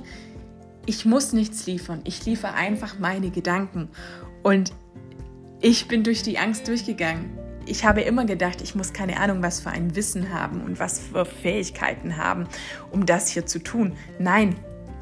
Ich 0.86 1.06
muss 1.06 1.34
nichts 1.34 1.66
liefern, 1.66 2.02
ich 2.06 2.26
liefere 2.26 2.54
einfach 2.54 2.98
meine 3.00 3.30
Gedanken. 3.30 3.90
Und 4.44 4.74
ich 5.62 5.88
bin 5.88 6.04
durch 6.04 6.24
die 6.24 6.40
Angst 6.40 6.68
durchgegangen. 6.68 7.38
Ich 7.68 7.86
habe 7.86 8.02
immer 8.02 8.26
gedacht, 8.26 8.62
ich 8.62 8.74
muss 8.74 8.94
keine 8.94 9.20
Ahnung, 9.20 9.44
was 9.44 9.60
für 9.60 9.70
ein 9.70 9.96
Wissen 9.96 10.34
haben 10.34 10.62
und 10.62 10.80
was 10.80 11.00
für 11.00 11.26
Fähigkeiten 11.26 12.18
haben, 12.18 12.48
um 12.90 13.06
das 13.06 13.30
hier 13.30 13.46
zu 13.46 13.60
tun. 13.60 13.94
Nein, 14.18 14.56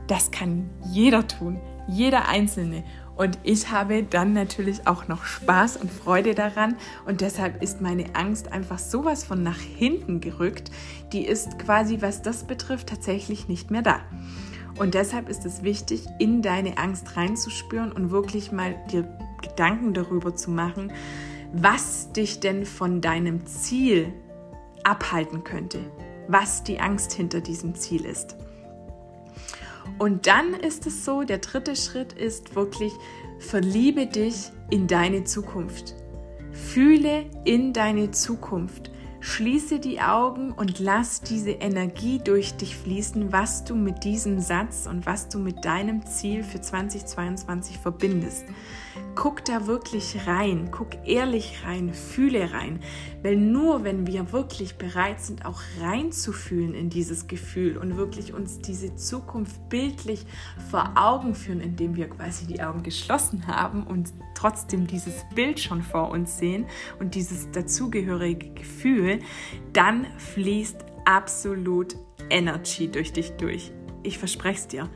das 0.07 0.31
kann 0.31 0.69
jeder 0.91 1.25
tun, 1.25 1.61
jeder 1.87 2.27
Einzelne. 2.27 2.83
Und 3.15 3.37
ich 3.43 3.71
habe 3.71 4.03
dann 4.03 4.33
natürlich 4.33 4.85
auch 4.87 5.07
noch 5.07 5.25
Spaß 5.25 5.77
und 5.77 5.91
Freude 5.91 6.35
daran. 6.35 6.75
Und 7.05 7.21
deshalb 7.21 7.61
ist 7.63 7.81
meine 7.81 8.15
Angst 8.15 8.51
einfach 8.51 8.79
sowas 8.79 9.23
von 9.23 9.43
nach 9.43 9.59
hinten 9.59 10.19
gerückt. 10.19 10.71
Die 11.13 11.25
ist 11.25 11.57
quasi, 11.59 12.01
was 12.01 12.21
das 12.21 12.43
betrifft, 12.43 12.87
tatsächlich 12.87 13.47
nicht 13.47 13.71
mehr 13.71 13.81
da. 13.81 14.01
Und 14.77 14.93
deshalb 14.93 15.29
ist 15.29 15.45
es 15.45 15.63
wichtig, 15.63 16.05
in 16.19 16.41
deine 16.41 16.77
Angst 16.77 17.17
reinzuspüren 17.17 17.91
und 17.91 18.11
wirklich 18.11 18.51
mal 18.51 18.75
dir 18.91 19.05
Gedanken 19.41 19.93
darüber 19.93 20.35
zu 20.35 20.51
machen, 20.51 20.91
was 21.53 22.11
dich 22.11 22.39
denn 22.39 22.65
von 22.65 23.01
deinem 23.01 23.45
Ziel 23.45 24.13
abhalten 24.83 25.43
könnte, 25.43 25.79
was 26.27 26.63
die 26.63 26.79
Angst 26.79 27.13
hinter 27.13 27.41
diesem 27.41 27.75
Ziel 27.75 28.05
ist. 28.05 28.35
Und 29.97 30.27
dann 30.27 30.53
ist 30.53 30.87
es 30.87 31.03
so, 31.03 31.23
der 31.23 31.39
dritte 31.39 31.75
Schritt 31.75 32.13
ist 32.13 32.55
wirklich, 32.55 32.93
verliebe 33.39 34.07
dich 34.07 34.51
in 34.69 34.87
deine 34.87 35.23
Zukunft. 35.23 35.95
Fühle 36.51 37.25
in 37.45 37.73
deine 37.73 38.11
Zukunft. 38.11 38.91
Schließe 39.21 39.79
die 39.79 39.99
Augen 39.99 40.53
und 40.53 40.79
lass 40.79 41.19
diese 41.19 41.51
Energie 41.51 42.19
durch 42.23 42.55
dich 42.55 42.77
fließen, 42.77 43.33
was 43.33 43.65
du 43.65 43.75
mit 43.75 44.05
diesem 44.05 44.39
Satz 44.39 44.87
und 44.87 45.05
was 45.05 45.27
du 45.27 45.39
mit 45.39 45.65
deinem 45.65 46.05
Ziel 46.05 46.43
für 46.43 46.61
2022 46.61 47.77
verbindest. 47.77 48.45
Guck 49.15 49.43
da 49.45 49.67
wirklich 49.67 50.27
rein, 50.27 50.69
guck 50.71 51.07
ehrlich 51.07 51.63
rein, 51.65 51.93
fühle 51.93 52.51
rein, 52.51 52.79
weil 53.23 53.35
nur 53.35 53.83
wenn 53.83 54.07
wir 54.07 54.31
wirklich 54.31 54.77
bereit 54.77 55.19
sind, 55.21 55.45
auch 55.45 55.61
reinzufühlen 55.81 56.73
in 56.73 56.89
dieses 56.89 57.27
Gefühl 57.27 57.77
und 57.77 57.97
wirklich 57.97 58.33
uns 58.33 58.59
diese 58.59 58.95
Zukunft 58.95 59.69
bildlich 59.69 60.25
vor 60.69 60.93
Augen 60.95 61.35
führen, 61.35 61.61
indem 61.61 61.95
wir 61.95 62.09
quasi 62.09 62.47
die 62.47 62.61
Augen 62.61 62.83
geschlossen 62.83 63.47
haben 63.47 63.85
und 63.85 64.13
trotzdem 64.35 64.87
dieses 64.87 65.25
Bild 65.35 65.59
schon 65.59 65.83
vor 65.83 66.11
uns 66.11 66.37
sehen 66.37 66.65
und 66.99 67.15
dieses 67.15 67.51
dazugehörige 67.51 68.49
Gefühl, 68.53 69.19
dann 69.73 70.05
fließt 70.17 70.85
absolut 71.05 71.95
Energy 72.29 72.89
durch 72.89 73.13
dich 73.13 73.31
durch. 73.31 73.71
Ich 74.03 74.17
verspreche 74.17 74.59
es 74.59 74.67
dir 74.67 74.89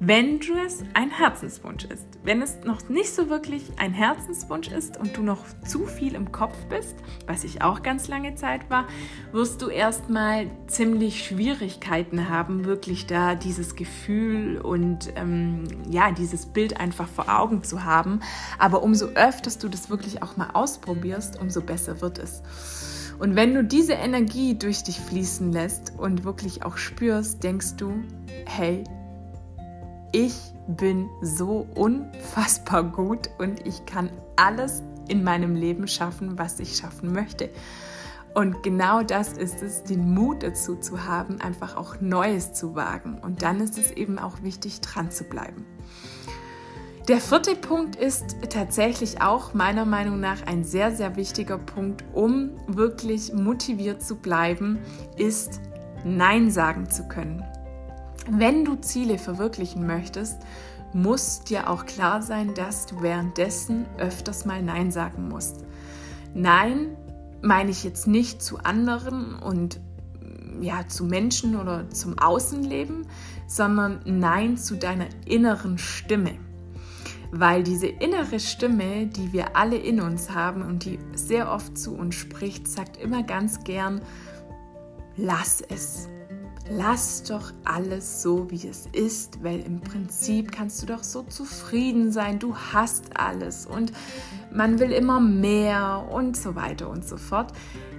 wenn 0.00 0.38
du 0.38 0.54
es 0.64 0.84
ein 0.94 1.10
Herzenswunsch 1.10 1.84
ist. 1.86 2.07
Wenn 2.24 2.42
es 2.42 2.58
noch 2.64 2.88
nicht 2.88 3.14
so 3.14 3.30
wirklich 3.30 3.64
ein 3.76 3.92
Herzenswunsch 3.92 4.68
ist 4.68 4.96
und 4.98 5.16
du 5.16 5.22
noch 5.22 5.44
zu 5.66 5.86
viel 5.86 6.14
im 6.14 6.32
Kopf 6.32 6.56
bist, 6.68 6.96
was 7.26 7.44
ich 7.44 7.62
auch 7.62 7.82
ganz 7.82 8.08
lange 8.08 8.34
Zeit 8.34 8.68
war, 8.70 8.86
wirst 9.32 9.62
du 9.62 9.68
erstmal 9.68 10.50
ziemlich 10.66 11.24
Schwierigkeiten 11.24 12.28
haben, 12.28 12.64
wirklich 12.64 13.06
da 13.06 13.34
dieses 13.34 13.76
Gefühl 13.76 14.58
und 14.58 15.12
ähm, 15.16 15.64
ja, 15.88 16.10
dieses 16.10 16.46
Bild 16.46 16.80
einfach 16.80 17.08
vor 17.08 17.28
Augen 17.28 17.62
zu 17.62 17.84
haben. 17.84 18.20
Aber 18.58 18.82
umso 18.82 19.06
öfters 19.14 19.58
du 19.58 19.68
das 19.68 19.88
wirklich 19.88 20.22
auch 20.22 20.36
mal 20.36 20.50
ausprobierst, 20.52 21.40
umso 21.40 21.62
besser 21.62 22.00
wird 22.00 22.18
es. 22.18 22.42
Und 23.18 23.36
wenn 23.36 23.54
du 23.54 23.64
diese 23.64 23.94
Energie 23.94 24.56
durch 24.56 24.84
dich 24.84 25.00
fließen 25.00 25.52
lässt 25.52 25.92
und 25.96 26.24
wirklich 26.24 26.64
auch 26.64 26.76
spürst, 26.76 27.42
denkst 27.42 27.76
du, 27.76 27.92
hey, 28.46 28.84
ich 30.12 30.52
bin 30.66 31.08
so 31.22 31.66
unfassbar 31.74 32.84
gut 32.84 33.30
und 33.38 33.66
ich 33.66 33.84
kann 33.86 34.10
alles 34.36 34.82
in 35.08 35.24
meinem 35.24 35.54
Leben 35.54 35.88
schaffen, 35.88 36.38
was 36.38 36.60
ich 36.60 36.76
schaffen 36.76 37.12
möchte. 37.12 37.50
Und 38.34 38.62
genau 38.62 39.02
das 39.02 39.32
ist 39.32 39.62
es, 39.62 39.82
den 39.82 40.14
Mut 40.14 40.42
dazu 40.42 40.76
zu 40.76 41.04
haben, 41.04 41.40
einfach 41.40 41.76
auch 41.76 42.00
Neues 42.00 42.52
zu 42.52 42.74
wagen. 42.74 43.18
Und 43.18 43.42
dann 43.42 43.60
ist 43.60 43.78
es 43.78 43.90
eben 43.90 44.18
auch 44.18 44.42
wichtig, 44.42 44.80
dran 44.80 45.10
zu 45.10 45.24
bleiben. 45.24 45.66
Der 47.08 47.20
vierte 47.20 47.56
Punkt 47.56 47.96
ist 47.96 48.36
tatsächlich 48.50 49.22
auch 49.22 49.54
meiner 49.54 49.86
Meinung 49.86 50.20
nach 50.20 50.46
ein 50.46 50.62
sehr, 50.62 50.94
sehr 50.94 51.16
wichtiger 51.16 51.56
Punkt, 51.56 52.04
um 52.12 52.50
wirklich 52.66 53.32
motiviert 53.32 54.02
zu 54.02 54.16
bleiben, 54.16 54.78
ist 55.16 55.60
Nein 56.04 56.50
sagen 56.50 56.90
zu 56.90 57.08
können. 57.08 57.42
Wenn 58.30 58.64
du 58.64 58.76
Ziele 58.76 59.18
verwirklichen 59.18 59.86
möchtest, 59.86 60.38
muss 60.92 61.40
dir 61.40 61.68
auch 61.68 61.86
klar 61.86 62.22
sein, 62.22 62.54
dass 62.54 62.86
du 62.86 63.02
währenddessen 63.02 63.86
öfters 63.98 64.44
mal 64.44 64.62
Nein 64.62 64.90
sagen 64.90 65.28
musst. 65.28 65.64
Nein 66.34 66.96
meine 67.42 67.70
ich 67.70 67.84
jetzt 67.84 68.06
nicht 68.06 68.42
zu 68.42 68.58
anderen 68.58 69.34
und 69.34 69.80
ja, 70.60 70.88
zu 70.88 71.04
Menschen 71.04 71.56
oder 71.56 71.88
zum 71.90 72.18
Außenleben, 72.18 73.06
sondern 73.46 74.00
Nein 74.04 74.56
zu 74.56 74.76
deiner 74.76 75.06
inneren 75.24 75.78
Stimme. 75.78 76.32
Weil 77.30 77.62
diese 77.62 77.86
innere 77.86 78.40
Stimme, 78.40 79.06
die 79.06 79.32
wir 79.32 79.56
alle 79.56 79.76
in 79.76 80.00
uns 80.00 80.30
haben 80.30 80.62
und 80.62 80.84
die 80.84 80.98
sehr 81.14 81.52
oft 81.52 81.76
zu 81.76 81.94
uns 81.94 82.14
spricht, 82.14 82.66
sagt 82.66 82.96
immer 82.96 83.22
ganz 83.22 83.62
gern, 83.64 84.00
lass 85.16 85.60
es, 85.60 86.08
lass 86.70 87.22
doch 87.22 87.52
alles 87.64 88.22
so, 88.22 88.50
wie 88.50 88.68
es 88.68 88.86
ist, 88.92 89.42
weil 89.42 89.60
im 89.60 89.80
Prinzip 89.80 90.52
kannst 90.52 90.82
du 90.82 90.86
doch 90.86 91.02
so 91.02 91.22
zufrieden 91.22 92.12
sein, 92.12 92.38
du 92.38 92.54
hast 92.56 93.18
alles 93.18 93.66
und 93.66 93.92
man 94.52 94.78
will 94.78 94.90
immer 94.92 95.20
mehr 95.20 96.06
und 96.10 96.36
so 96.36 96.54
weiter 96.54 96.88
und 96.88 97.06
so 97.06 97.16
fort. 97.16 97.52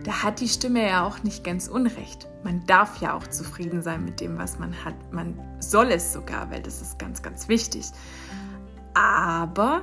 Da 0.03 0.23
hat 0.23 0.39
die 0.39 0.47
Stimme 0.47 0.87
ja 0.87 1.05
auch 1.05 1.23
nicht 1.23 1.43
ganz 1.43 1.67
unrecht. 1.67 2.27
Man 2.43 2.65
darf 2.65 3.01
ja 3.01 3.15
auch 3.15 3.27
zufrieden 3.27 3.81
sein 3.81 4.05
mit 4.05 4.21
dem, 4.21 4.37
was 4.37 4.59
man 4.59 4.73
hat. 4.85 4.95
Man 5.11 5.37
soll 5.59 5.91
es 5.91 6.13
sogar, 6.13 6.49
weil 6.51 6.61
das 6.61 6.81
ist 6.81 6.97
ganz, 6.97 7.21
ganz 7.21 7.49
wichtig. 7.49 7.85
Aber 8.93 9.81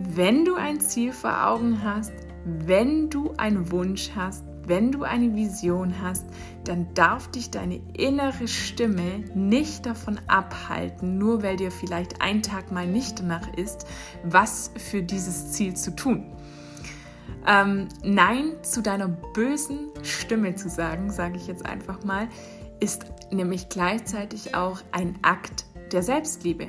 wenn 0.00 0.44
du 0.44 0.54
ein 0.54 0.80
Ziel 0.80 1.12
vor 1.12 1.46
Augen 1.46 1.82
hast, 1.82 2.12
wenn 2.44 3.08
du 3.08 3.32
einen 3.38 3.70
Wunsch 3.70 4.10
hast, 4.14 4.44
wenn 4.66 4.92
du 4.92 5.02
eine 5.02 5.34
Vision 5.34 6.00
hast, 6.00 6.24
dann 6.64 6.92
darf 6.94 7.30
dich 7.30 7.50
deine 7.50 7.80
innere 7.96 8.48
Stimme 8.48 9.24
nicht 9.34 9.86
davon 9.86 10.20
abhalten, 10.26 11.18
nur 11.18 11.42
weil 11.42 11.56
dir 11.56 11.70
vielleicht 11.70 12.20
ein 12.22 12.42
Tag 12.42 12.72
mal 12.72 12.86
nicht 12.86 13.20
danach 13.20 13.52
ist, 13.56 13.86
was 14.24 14.70
für 14.76 15.02
dieses 15.02 15.52
Ziel 15.52 15.74
zu 15.74 15.94
tun. 15.94 16.32
Ähm, 17.46 17.88
Nein 18.02 18.52
zu 18.62 18.82
deiner 18.82 19.08
bösen 19.08 19.90
Stimme 20.02 20.54
zu 20.54 20.68
sagen, 20.68 21.10
sage 21.10 21.36
ich 21.36 21.46
jetzt 21.46 21.66
einfach 21.66 22.02
mal, 22.04 22.28
ist 22.80 23.04
nämlich 23.30 23.68
gleichzeitig 23.68 24.54
auch 24.54 24.80
ein 24.92 25.18
Akt 25.22 25.66
der 25.92 26.02
Selbstliebe. 26.02 26.68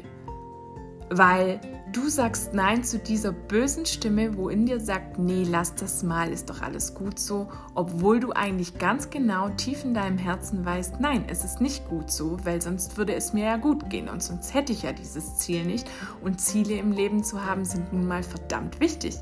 Weil 1.09 1.59
du 1.95 2.09
sagst 2.09 2.53
Nein 2.53 2.83
zu 2.83 2.99
dieser 2.99 3.31
bösen 3.31 3.85
Stimme, 3.85 4.35
wo 4.35 4.49
in 4.49 4.65
dir 4.65 4.81
sagt, 4.81 5.17
nee, 5.17 5.45
lass 5.47 5.75
das 5.75 6.03
mal, 6.03 6.29
ist 6.29 6.49
doch 6.49 6.61
alles 6.61 6.93
gut 6.93 7.17
so, 7.17 7.47
obwohl 7.73 8.19
du 8.19 8.33
eigentlich 8.33 8.77
ganz 8.77 9.09
genau 9.09 9.47
tief 9.49 9.85
in 9.85 9.93
deinem 9.93 10.17
Herzen 10.17 10.65
weißt, 10.65 10.99
nein, 10.99 11.23
es 11.29 11.45
ist 11.45 11.61
nicht 11.61 11.87
gut 11.87 12.11
so, 12.11 12.37
weil 12.43 12.61
sonst 12.61 12.97
würde 12.97 13.15
es 13.15 13.31
mir 13.31 13.45
ja 13.45 13.57
gut 13.57 13.89
gehen 13.89 14.09
und 14.09 14.21
sonst 14.21 14.53
hätte 14.53 14.73
ich 14.73 14.83
ja 14.83 14.91
dieses 14.91 15.37
Ziel 15.37 15.63
nicht. 15.63 15.89
Und 16.21 16.41
Ziele 16.41 16.75
im 16.75 16.91
Leben 16.91 17.23
zu 17.23 17.45
haben 17.45 17.63
sind 17.63 17.93
nun 17.93 18.07
mal 18.07 18.23
verdammt 18.23 18.81
wichtig. 18.81 19.15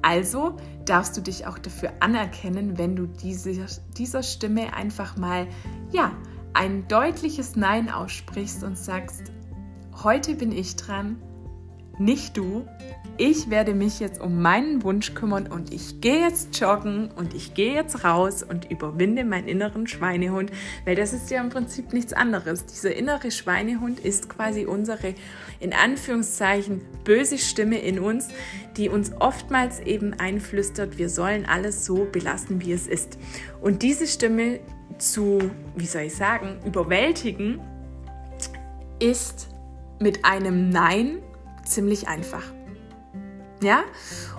Also 0.00 0.56
darfst 0.86 1.16
du 1.18 1.20
dich 1.20 1.46
auch 1.46 1.58
dafür 1.58 1.92
anerkennen, 2.00 2.78
wenn 2.78 2.96
du 2.96 3.06
diese, 3.06 3.66
dieser 3.96 4.22
Stimme 4.22 4.72
einfach 4.72 5.18
mal, 5.18 5.46
ja, 5.92 6.12
ein 6.54 6.88
deutliches 6.88 7.56
Nein 7.56 7.90
aussprichst 7.90 8.64
und 8.64 8.78
sagst, 8.78 9.24
heute 10.02 10.34
bin 10.34 10.52
ich 10.52 10.76
dran, 10.76 11.18
nicht 11.98 12.36
du. 12.36 12.66
Ich 13.18 13.48
werde 13.48 13.72
mich 13.72 13.98
jetzt 13.98 14.20
um 14.20 14.42
meinen 14.42 14.82
Wunsch 14.82 15.14
kümmern 15.14 15.46
und 15.46 15.72
ich 15.72 16.02
gehe 16.02 16.20
jetzt 16.20 16.60
joggen 16.60 17.10
und 17.16 17.32
ich 17.32 17.54
gehe 17.54 17.72
jetzt 17.72 18.04
raus 18.04 18.42
und 18.42 18.70
überwinde 18.70 19.24
meinen 19.24 19.48
inneren 19.48 19.86
Schweinehund, 19.86 20.50
weil 20.84 20.96
das 20.96 21.14
ist 21.14 21.30
ja 21.30 21.40
im 21.40 21.48
Prinzip 21.48 21.94
nichts 21.94 22.12
anderes. 22.12 22.66
Dieser 22.66 22.94
innere 22.94 23.30
Schweinehund 23.30 24.00
ist 24.00 24.28
quasi 24.28 24.66
unsere, 24.66 25.14
in 25.60 25.72
Anführungszeichen, 25.72 26.82
böse 27.04 27.38
Stimme 27.38 27.78
in 27.78 28.00
uns, 28.00 28.28
die 28.76 28.90
uns 28.90 29.12
oftmals 29.18 29.80
eben 29.80 30.12
einflüstert, 30.12 30.98
wir 30.98 31.08
sollen 31.08 31.46
alles 31.46 31.86
so 31.86 32.06
belassen, 32.12 32.60
wie 32.60 32.72
es 32.72 32.86
ist. 32.86 33.18
Und 33.62 33.82
diese 33.82 34.06
Stimme 34.06 34.60
zu, 34.98 35.38
wie 35.74 35.86
soll 35.86 36.02
ich 36.02 36.14
sagen, 36.14 36.58
überwältigen, 36.66 37.60
ist 38.98 39.48
mit 40.00 40.24
einem 40.24 40.68
Nein 40.68 41.18
ziemlich 41.66 42.08
einfach. 42.08 42.42
Ja, 43.62 43.84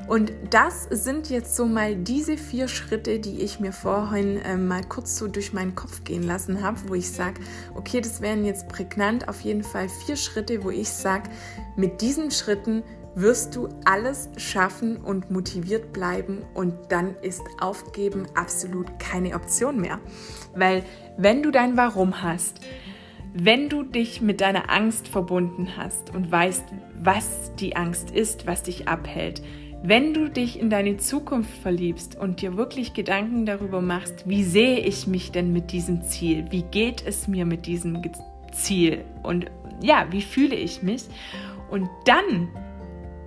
und 0.07 0.31
das 0.51 0.87
sind 0.91 1.29
jetzt 1.29 1.55
so 1.55 1.65
mal 1.65 1.95
diese 1.95 2.37
vier 2.37 2.67
Schritte, 2.67 3.19
die 3.19 3.41
ich 3.41 3.59
mir 3.59 3.73
vorhin 3.73 4.37
äh, 4.37 4.55
mal 4.55 4.83
kurz 4.83 5.17
so 5.17 5.27
durch 5.27 5.53
meinen 5.53 5.73
Kopf 5.73 6.03
gehen 6.03 6.21
lassen 6.21 6.61
habe, 6.61 6.77
wo 6.87 6.93
ich 6.93 7.11
sage, 7.11 7.41
okay, 7.73 7.99
das 7.99 8.21
wären 8.21 8.45
jetzt 8.45 8.67
prägnant 8.67 9.27
auf 9.27 9.41
jeden 9.41 9.63
Fall 9.63 9.89
vier 9.89 10.15
Schritte, 10.15 10.63
wo 10.63 10.69
ich 10.69 10.89
sage, 10.89 11.29
mit 11.75 12.01
diesen 12.01 12.29
Schritten 12.29 12.83
wirst 13.15 13.55
du 13.55 13.69
alles 13.83 14.29
schaffen 14.37 14.97
und 14.97 15.31
motiviert 15.31 15.91
bleiben 15.91 16.43
und 16.53 16.75
dann 16.89 17.15
ist 17.23 17.41
Aufgeben 17.59 18.27
absolut 18.35 18.99
keine 18.99 19.33
Option 19.33 19.81
mehr. 19.81 19.99
Weil 20.55 20.83
wenn 21.17 21.41
du 21.41 21.49
dein 21.49 21.75
Warum 21.75 22.21
hast, 22.21 22.59
wenn 23.39 23.69
du 23.69 23.83
dich 23.83 24.21
mit 24.21 24.41
deiner 24.41 24.71
Angst 24.71 25.07
verbunden 25.07 25.77
hast 25.77 26.13
und 26.15 26.31
weißt, 26.31 26.65
was 26.99 27.53
die 27.55 27.75
Angst 27.75 28.09
ist, 28.09 28.47
was 28.47 28.63
dich 28.63 28.87
abhält, 28.87 29.43
wenn 29.83 30.15
du 30.15 30.27
dich 30.27 30.59
in 30.59 30.71
deine 30.71 30.97
Zukunft 30.97 31.55
verliebst 31.61 32.17
und 32.17 32.41
dir 32.41 32.57
wirklich 32.57 32.93
Gedanken 32.93 33.45
darüber 33.45 33.79
machst, 33.79 34.27
wie 34.27 34.43
sehe 34.43 34.79
ich 34.79 35.05
mich 35.05 35.31
denn 35.31 35.53
mit 35.53 35.71
diesem 35.71 36.01
Ziel? 36.01 36.45
Wie 36.49 36.63
geht 36.63 37.05
es 37.05 37.27
mir 37.27 37.45
mit 37.45 37.67
diesem 37.67 38.01
Ziel? 38.51 39.05
Und 39.21 39.45
ja, 39.81 40.07
wie 40.09 40.23
fühle 40.23 40.55
ich 40.55 40.81
mich? 40.81 41.03
Und 41.69 41.87
dann 42.05 42.49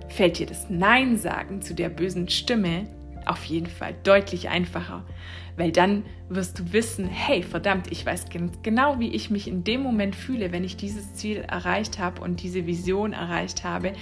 fällt 0.09 0.39
dir 0.39 0.45
das 0.45 0.69
Nein 0.69 1.15
sagen 1.15 1.61
zu 1.61 1.73
der 1.73 1.87
bösen 1.87 2.27
Stimme 2.27 2.85
auf 3.25 3.43
jeden 3.45 3.67
Fall 3.67 3.95
deutlich 4.03 4.49
einfacher, 4.49 5.03
weil 5.57 5.71
dann 5.71 6.03
wirst 6.29 6.59
du 6.59 6.73
wissen, 6.73 7.07
hey, 7.07 7.43
verdammt, 7.43 7.91
ich 7.91 8.05
weiß 8.05 8.25
genau, 8.63 8.99
wie 8.99 9.09
ich 9.09 9.29
mich 9.29 9.47
in 9.47 9.63
dem 9.63 9.81
Moment 9.81 10.15
fühle, 10.15 10.51
wenn 10.51 10.63
ich 10.63 10.77
dieses 10.77 11.13
Ziel 11.15 11.37
erreicht 11.37 11.99
habe 11.99 12.21
und 12.21 12.41
diese 12.41 12.65
Vision 12.65 13.13
erreicht 13.13 13.63
habe. 13.63 13.93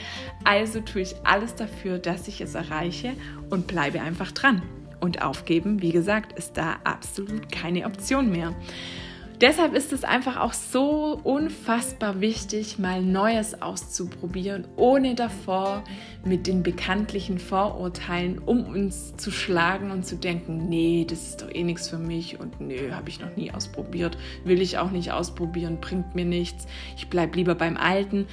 Also 0.43 0.81
tue 0.81 1.01
ich 1.01 1.15
alles 1.23 1.55
dafür, 1.55 1.97
dass 1.97 2.27
ich 2.27 2.41
es 2.41 2.55
erreiche 2.55 3.13
und 3.49 3.67
bleibe 3.67 4.01
einfach 4.01 4.31
dran. 4.31 4.61
Und 5.01 5.21
aufgeben, 5.21 5.81
wie 5.81 5.93
gesagt, 5.93 6.37
ist 6.37 6.57
da 6.57 6.77
absolut 6.83 7.49
keine 7.51 7.85
Option 7.85 8.31
mehr. 8.31 8.53
Deshalb 9.41 9.73
ist 9.73 9.93
es 9.93 10.03
einfach 10.03 10.37
auch 10.37 10.53
so 10.53 11.19
unfassbar 11.23 12.21
wichtig, 12.21 12.79
mal 12.79 13.01
Neues 13.01 13.61
auszuprobieren, 13.61 14.67
ohne 14.75 15.15
davor 15.15 15.83
mit 16.25 16.47
den 16.47 16.63
bekanntlichen 16.63 17.39
Vorurteilen 17.39 18.39
um 18.39 18.65
uns 18.65 19.15
zu 19.17 19.31
schlagen 19.31 19.91
und 19.91 20.05
zu 20.05 20.15
denken, 20.17 20.67
nee, 20.69 21.05
das 21.09 21.29
ist 21.29 21.41
doch 21.41 21.53
eh 21.53 21.63
nichts 21.63 21.87
für 21.87 21.97
mich 21.97 22.39
und 22.39 22.59
nee, 22.59 22.91
habe 22.91 23.09
ich 23.09 23.19
noch 23.19 23.35
nie 23.35 23.51
ausprobiert, 23.51 24.17
will 24.43 24.61
ich 24.61 24.77
auch 24.77 24.91
nicht 24.91 25.11
ausprobieren, 25.11 25.79
bringt 25.79 26.15
mir 26.15 26.25
nichts, 26.25 26.67
ich 26.97 27.09
bleibe 27.09 27.37
lieber 27.37 27.55
beim 27.55 27.77
Alten 27.77 28.27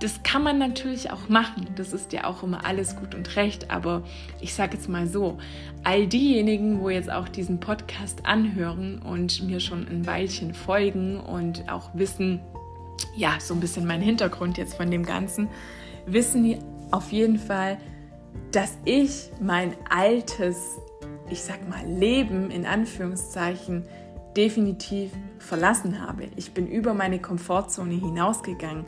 das 0.00 0.22
kann 0.22 0.42
man 0.42 0.58
natürlich 0.58 1.10
auch 1.10 1.28
machen. 1.28 1.68
Das 1.76 1.92
ist 1.92 2.12
ja 2.12 2.24
auch 2.24 2.42
immer 2.42 2.64
alles 2.66 2.96
gut 2.96 3.14
und 3.14 3.36
recht. 3.36 3.70
Aber 3.70 4.02
ich 4.40 4.54
sage 4.54 4.76
jetzt 4.76 4.88
mal 4.88 5.06
so, 5.06 5.38
all 5.84 6.06
diejenigen, 6.06 6.80
wo 6.80 6.90
jetzt 6.90 7.10
auch 7.10 7.28
diesen 7.28 7.60
Podcast 7.60 8.26
anhören 8.26 9.00
und 9.00 9.42
mir 9.44 9.60
schon 9.60 9.86
ein 9.88 10.06
Weilchen 10.06 10.52
folgen 10.52 11.20
und 11.20 11.70
auch 11.70 11.90
wissen, 11.94 12.40
ja, 13.16 13.36
so 13.38 13.54
ein 13.54 13.60
bisschen 13.60 13.86
mein 13.86 14.00
Hintergrund 14.00 14.58
jetzt 14.58 14.74
von 14.74 14.90
dem 14.90 15.04
Ganzen, 15.04 15.48
wissen 16.06 16.58
auf 16.90 17.12
jeden 17.12 17.38
Fall, 17.38 17.78
dass 18.52 18.76
ich 18.84 19.30
mein 19.40 19.74
altes, 19.88 20.78
ich 21.30 21.42
sag 21.42 21.68
mal, 21.68 21.84
Leben 21.86 22.50
in 22.50 22.66
Anführungszeichen 22.66 23.84
definitiv 24.36 25.12
verlassen 25.38 26.04
habe. 26.04 26.24
Ich 26.36 26.52
bin 26.52 26.66
über 26.66 26.94
meine 26.94 27.20
Komfortzone 27.20 27.94
hinausgegangen 27.94 28.84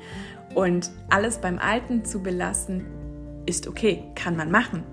und 0.56 0.90
alles 1.10 1.36
beim 1.36 1.58
Alten 1.58 2.06
zu 2.06 2.22
belassen, 2.22 2.86
ist 3.44 3.68
okay, 3.68 4.04
kann 4.14 4.36
man 4.36 4.50
machen, 4.50 4.84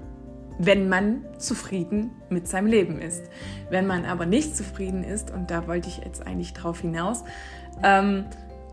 wenn 0.59 0.89
man 0.89 1.23
zufrieden 1.37 2.11
mit 2.29 2.49
seinem 2.49 2.67
Leben 2.67 2.99
ist. 2.99 3.23
Wenn 3.69 3.87
man 3.87 4.03
aber 4.03 4.25
nicht 4.25 4.57
zufrieden 4.57 5.05
ist, 5.05 5.31
und 5.31 5.49
da 5.49 5.65
wollte 5.65 5.87
ich 5.87 5.99
jetzt 5.99 6.27
eigentlich 6.27 6.51
drauf 6.51 6.81
hinaus, 6.81 7.23
ähm, 7.81 8.25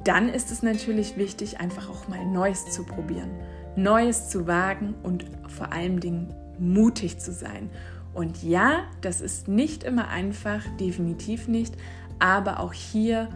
dann 0.03 0.29
ist 0.29 0.51
es 0.51 0.65
natürlich 0.65 1.17
wichtig, 1.17 1.61
einfach 1.61 1.89
auch 1.89 2.09
mal 2.09 2.27
Neues 2.27 2.69
zu 2.73 2.83
probieren, 2.83 3.31
Neues 3.77 4.29
zu 4.29 4.49
wagen 4.49 4.95
und 5.05 5.27
vor 5.47 5.73
allen 5.73 6.01
Dingen 6.01 6.35
mutig 6.59 7.21
zu 7.21 7.33
sein. 7.33 7.71
Und 8.15 8.43
ja, 8.43 8.81
das 9.01 9.21
ist 9.21 9.47
nicht 9.47 9.85
immer 9.85 10.09
einfach, 10.09 10.65
definitiv 10.81 11.47
nicht, 11.47 11.77
aber 12.19 12.59
auch 12.59 12.73
hier 12.73 13.29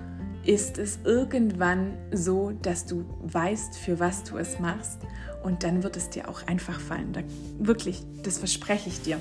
ist 0.47 0.79
es 0.79 0.99
irgendwann 1.05 1.97
so, 2.13 2.53
dass 2.63 2.87
du 2.87 3.05
weißt, 3.23 3.79
für 3.79 3.99
was 3.99 4.25
du 4.25 4.37
es 4.37 4.59
machst 4.59 5.01
und 5.43 5.63
dann 5.63 5.83
wird 5.83 5.97
es 5.97 6.11
dir 6.11 6.29
auch 6.29 6.47
einfach 6.47 6.81
fallen. 6.81 7.13
Da, 7.13 7.21
wirklich, 7.59 8.03
das 8.23 8.39
verspreche 8.39 8.89
ich 8.89 9.03
dir. 9.03 9.19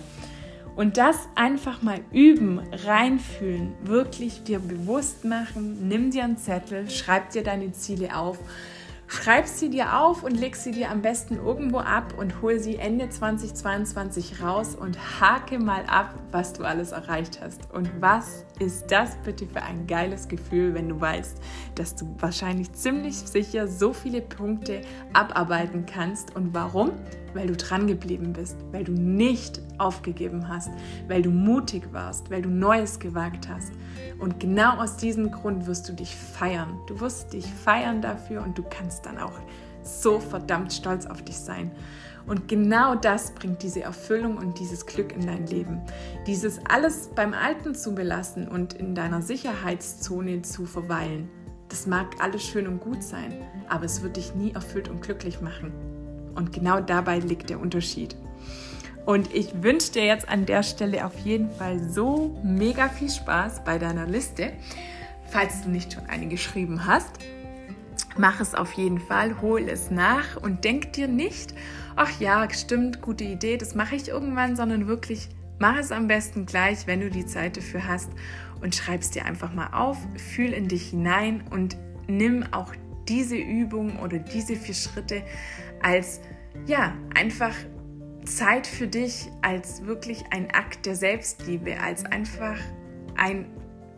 Und 0.75 0.97
das 0.97 1.17
einfach 1.36 1.83
mal 1.83 1.99
üben, 2.12 2.59
reinfühlen, 2.71 3.73
wirklich 3.83 4.43
dir 4.43 4.59
bewusst 4.59 5.23
machen, 5.23 5.88
nimm 5.88 6.09
dir 6.09 6.23
einen 6.23 6.38
Zettel, 6.38 6.89
schreib 6.89 7.29
dir 7.29 7.43
deine 7.43 7.73
Ziele 7.73 8.17
auf 8.17 8.39
Schreib 9.13 9.45
sie 9.45 9.69
dir 9.69 9.99
auf 9.99 10.23
und 10.23 10.32
leg 10.32 10.56
sie 10.56 10.71
dir 10.71 10.89
am 10.89 11.04
besten 11.04 11.36
irgendwo 11.36 11.78
ab 11.78 12.15
und 12.17 12.41
hol 12.41 12.60
sie 12.60 12.78
Ende 12.78 13.10
2022 13.10 14.41
raus 14.41 14.73
und 14.76 14.97
hake 15.21 15.60
mal 15.60 15.84
ab, 15.86 16.15
was 16.32 16.54
du 16.54 16.63
alles 16.63 16.93
erreicht 16.93 17.39
hast. 17.39 17.71
Und 17.71 17.91
was 18.02 18.43
ist 18.60 18.91
das 18.91 19.15
bitte 19.23 19.45
für 19.45 19.62
ein 19.62 19.86
geiles 19.86 20.28
Gefühl, 20.28 20.73
wenn 20.73 20.89
du 20.89 20.99
weißt, 20.99 21.38
dass 21.76 21.95
du 21.95 22.08
wahrscheinlich 22.17 22.73
ziemlich 22.73 23.15
sicher 23.15 23.67
so 23.67 23.93
viele 23.93 24.19
Punkte 24.19 24.82
abarbeiten 25.13 25.86
kannst. 25.86 26.36
Und 26.36 26.56
warum? 26.56 26.93
Weil 27.36 27.45
du 27.45 27.56
dran 27.56 27.86
geblieben 27.86 28.34
bist, 28.34 28.58
weil 28.71 28.84
du 28.84 28.93
nicht 28.93 29.62
aufgegeben 29.78 30.47
hast, 30.47 30.71
weil 31.08 31.21
du 31.21 31.30
mutig 31.30 31.84
warst, 31.91 32.32
weil 32.32 32.41
du 32.41 32.49
Neues 32.49 32.99
gewagt 32.99 33.47
hast. 33.47 33.73
Und 34.19 34.39
genau 34.39 34.78
aus 34.78 34.97
diesem 34.97 35.32
Grund 35.32 35.67
wirst 35.67 35.89
du 35.89 35.93
dich 35.93 36.15
feiern. 36.15 36.80
Du 36.88 36.99
wirst 36.99 37.34
dich 37.34 37.45
feiern 37.45 38.02
dafür 38.02 38.43
und 38.43 38.58
du 38.58 38.63
kannst 38.63 39.06
dann 39.06 39.17
auch 39.17 39.34
so 39.84 40.19
verdammt 40.19 40.71
stolz 40.71 41.06
auf 41.06 41.21
dich 41.21 41.38
sein. 41.38 41.71
Und 42.26 42.47
genau 42.47 42.95
das 42.95 43.32
bringt 43.32 43.63
diese 43.63 43.82
Erfüllung 43.82 44.38
und 44.38 44.60
dieses 44.60 44.86
Glück 44.86 45.13
in 45.13 45.28
dein 45.28 45.45
Leben. 45.47 45.82
Dieses 46.26 46.60
alles 46.69 47.10
beim 47.13 47.34
Alten 47.34 47.76
zu 47.76 47.93
belassen 47.93 48.47
und 48.47 48.73
in 48.73 48.95
deiner 48.95 49.21
Sicherheitszone 49.21 50.41
zu 50.41 50.65
verweilen. 50.65 51.30
Das 51.67 51.86
mag 51.86 52.15
alles 52.19 52.43
schön 52.43 52.67
und 52.67 52.80
gut 52.80 53.04
sein, 53.04 53.34
aber 53.67 53.86
es 53.86 54.04
wird 54.04 54.15
dich 54.15 54.36
nie 54.36 54.54
erfüllt 54.54 54.89
und 54.89 55.02
glücklich 55.02 55.41
machen. 55.41 55.73
Und 56.36 56.54
genau 56.54 56.80
dabei 56.80 57.19
liegt 57.19 57.49
der 57.49 57.60
Unterschied. 57.60 58.15
Und 59.06 59.34
ich 59.34 59.62
wünsche 59.62 59.92
dir 59.92 60.06
jetzt 60.06 60.30
an 60.30 60.46
der 60.46 60.63
Stelle 60.63 61.06
auf 61.06 61.18
jeden 61.20 61.52
Fall 61.52 61.80
so 61.89 62.38
mega 62.44 62.88
viel 62.88 63.10
Spaß 63.10 63.63
bei 63.66 63.78
deiner 63.78 64.08
Liste. 64.08 64.54
Falls 65.30 65.63
du 65.63 65.70
nicht 65.70 65.94
schon 65.94 66.06
eine 66.06 66.28
geschrieben 66.28 66.86
hast, 66.86 67.20
mach 68.18 68.39
es 68.39 68.56
auf 68.56 68.74
jeden 68.74 69.00
Fall, 69.00 69.42
hol 69.42 69.68
es 69.68 69.92
nach 69.92 70.38
und 70.38 70.63
denk 70.63 70.94
dir 70.94 71.08
nicht, 71.08 71.54
ach 71.96 72.20
ja, 72.20 72.48
stimmt, 72.50 73.02
gute 73.02 73.24
Idee, 73.24 73.58
das 73.58 73.76
mache 73.76 73.96
ich 73.96 74.08
irgendwann, 74.08 74.56
sondern 74.56 74.88
wirklich 74.88 75.30
mach 75.60 75.78
es 75.78 75.92
am 75.92 76.08
besten 76.08 76.46
gleich, 76.46 76.88
wenn 76.88 77.02
du 77.02 77.10
die 77.10 77.26
Zeit 77.26 77.58
dafür 77.58 77.88
hast 77.88 78.10
und 78.62 78.76
schreib 78.76 79.02
es 79.02 79.12
dir 79.12 79.26
einfach 79.26 79.54
mal 79.54 79.70
auf, 79.74 79.98
fühl 80.18 80.54
in 80.54 80.68
dich 80.68 80.89
hinein 80.89 81.44
und 81.50 81.78
nimm 82.08 82.46
auch 82.52 82.74
diese 83.08 83.36
Übung 83.36 84.00
oder 84.00 84.20
diese 84.20 84.56
vier 84.56 84.76
Schritte 84.76 85.24
als 85.82 86.22
ja, 86.66 86.94
einfach 87.16 87.54
Zeit 88.25 88.67
für 88.67 88.88
dich 88.88 89.29
als 89.41 89.86
wirklich 89.86 90.23
ein 90.31 90.51
Akt 90.51 90.86
der 90.86 90.95
Selbstliebe, 90.95 91.79
als 91.79 92.05
einfach 92.05 92.57
ein 93.15 93.45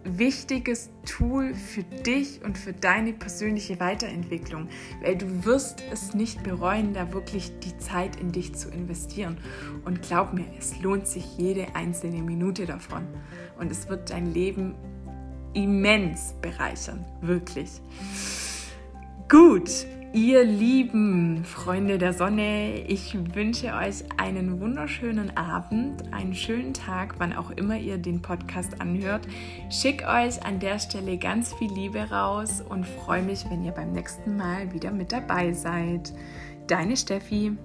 wichtiges 0.05 0.91
Tool 1.05 1.53
für 1.55 1.83
dich 1.83 2.43
und 2.43 2.57
für 2.57 2.73
deine 2.73 3.13
persönliche 3.13 3.79
Weiterentwicklung, 3.79 4.69
weil 5.01 5.17
du 5.17 5.45
wirst 5.45 5.83
es 5.91 6.13
nicht 6.13 6.43
bereuen, 6.43 6.93
da 6.93 7.11
wirklich 7.11 7.51
die 7.59 7.77
Zeit 7.77 8.15
in 8.17 8.31
dich 8.31 8.53
zu 8.53 8.69
investieren. 8.69 9.37
Und 9.83 10.03
glaub 10.03 10.33
mir, 10.33 10.45
es 10.57 10.79
lohnt 10.79 11.07
sich 11.07 11.37
jede 11.37 11.75
einzelne 11.75 12.21
Minute 12.21 12.65
davon. 12.65 13.07
Und 13.59 13.71
es 13.71 13.89
wird 13.89 14.11
dein 14.11 14.31
Leben 14.31 14.75
immens 15.53 16.35
bereichern, 16.41 17.03
wirklich. 17.21 17.81
Gut, 19.27 19.87
Ihr 20.15 20.45
lieben 20.45 21.43
Freunde 21.43 21.97
der 21.97 22.13
Sonne, 22.13 22.85
ich 22.87 23.17
wünsche 23.35 23.73
euch 23.73 24.05
einen 24.15 24.61
wunderschönen 24.61 25.35
Abend, 25.35 26.13
einen 26.13 26.33
schönen 26.33 26.73
Tag, 26.73 27.15
wann 27.17 27.33
auch 27.33 27.51
immer 27.51 27.77
ihr 27.77 27.97
den 27.97 28.21
Podcast 28.21 28.79
anhört. 28.79 29.27
Schick 29.69 30.07
euch 30.07 30.41
an 30.45 30.61
der 30.61 30.79
Stelle 30.79 31.17
ganz 31.17 31.53
viel 31.55 31.69
Liebe 31.69 31.99
raus 31.99 32.61
und 32.61 32.87
freue 32.87 33.23
mich, 33.23 33.43
wenn 33.49 33.65
ihr 33.65 33.73
beim 33.73 33.91
nächsten 33.91 34.37
Mal 34.37 34.71
wieder 34.71 34.91
mit 34.91 35.11
dabei 35.11 35.51
seid. 35.51 36.13
Deine 36.65 36.95
Steffi. 36.95 37.57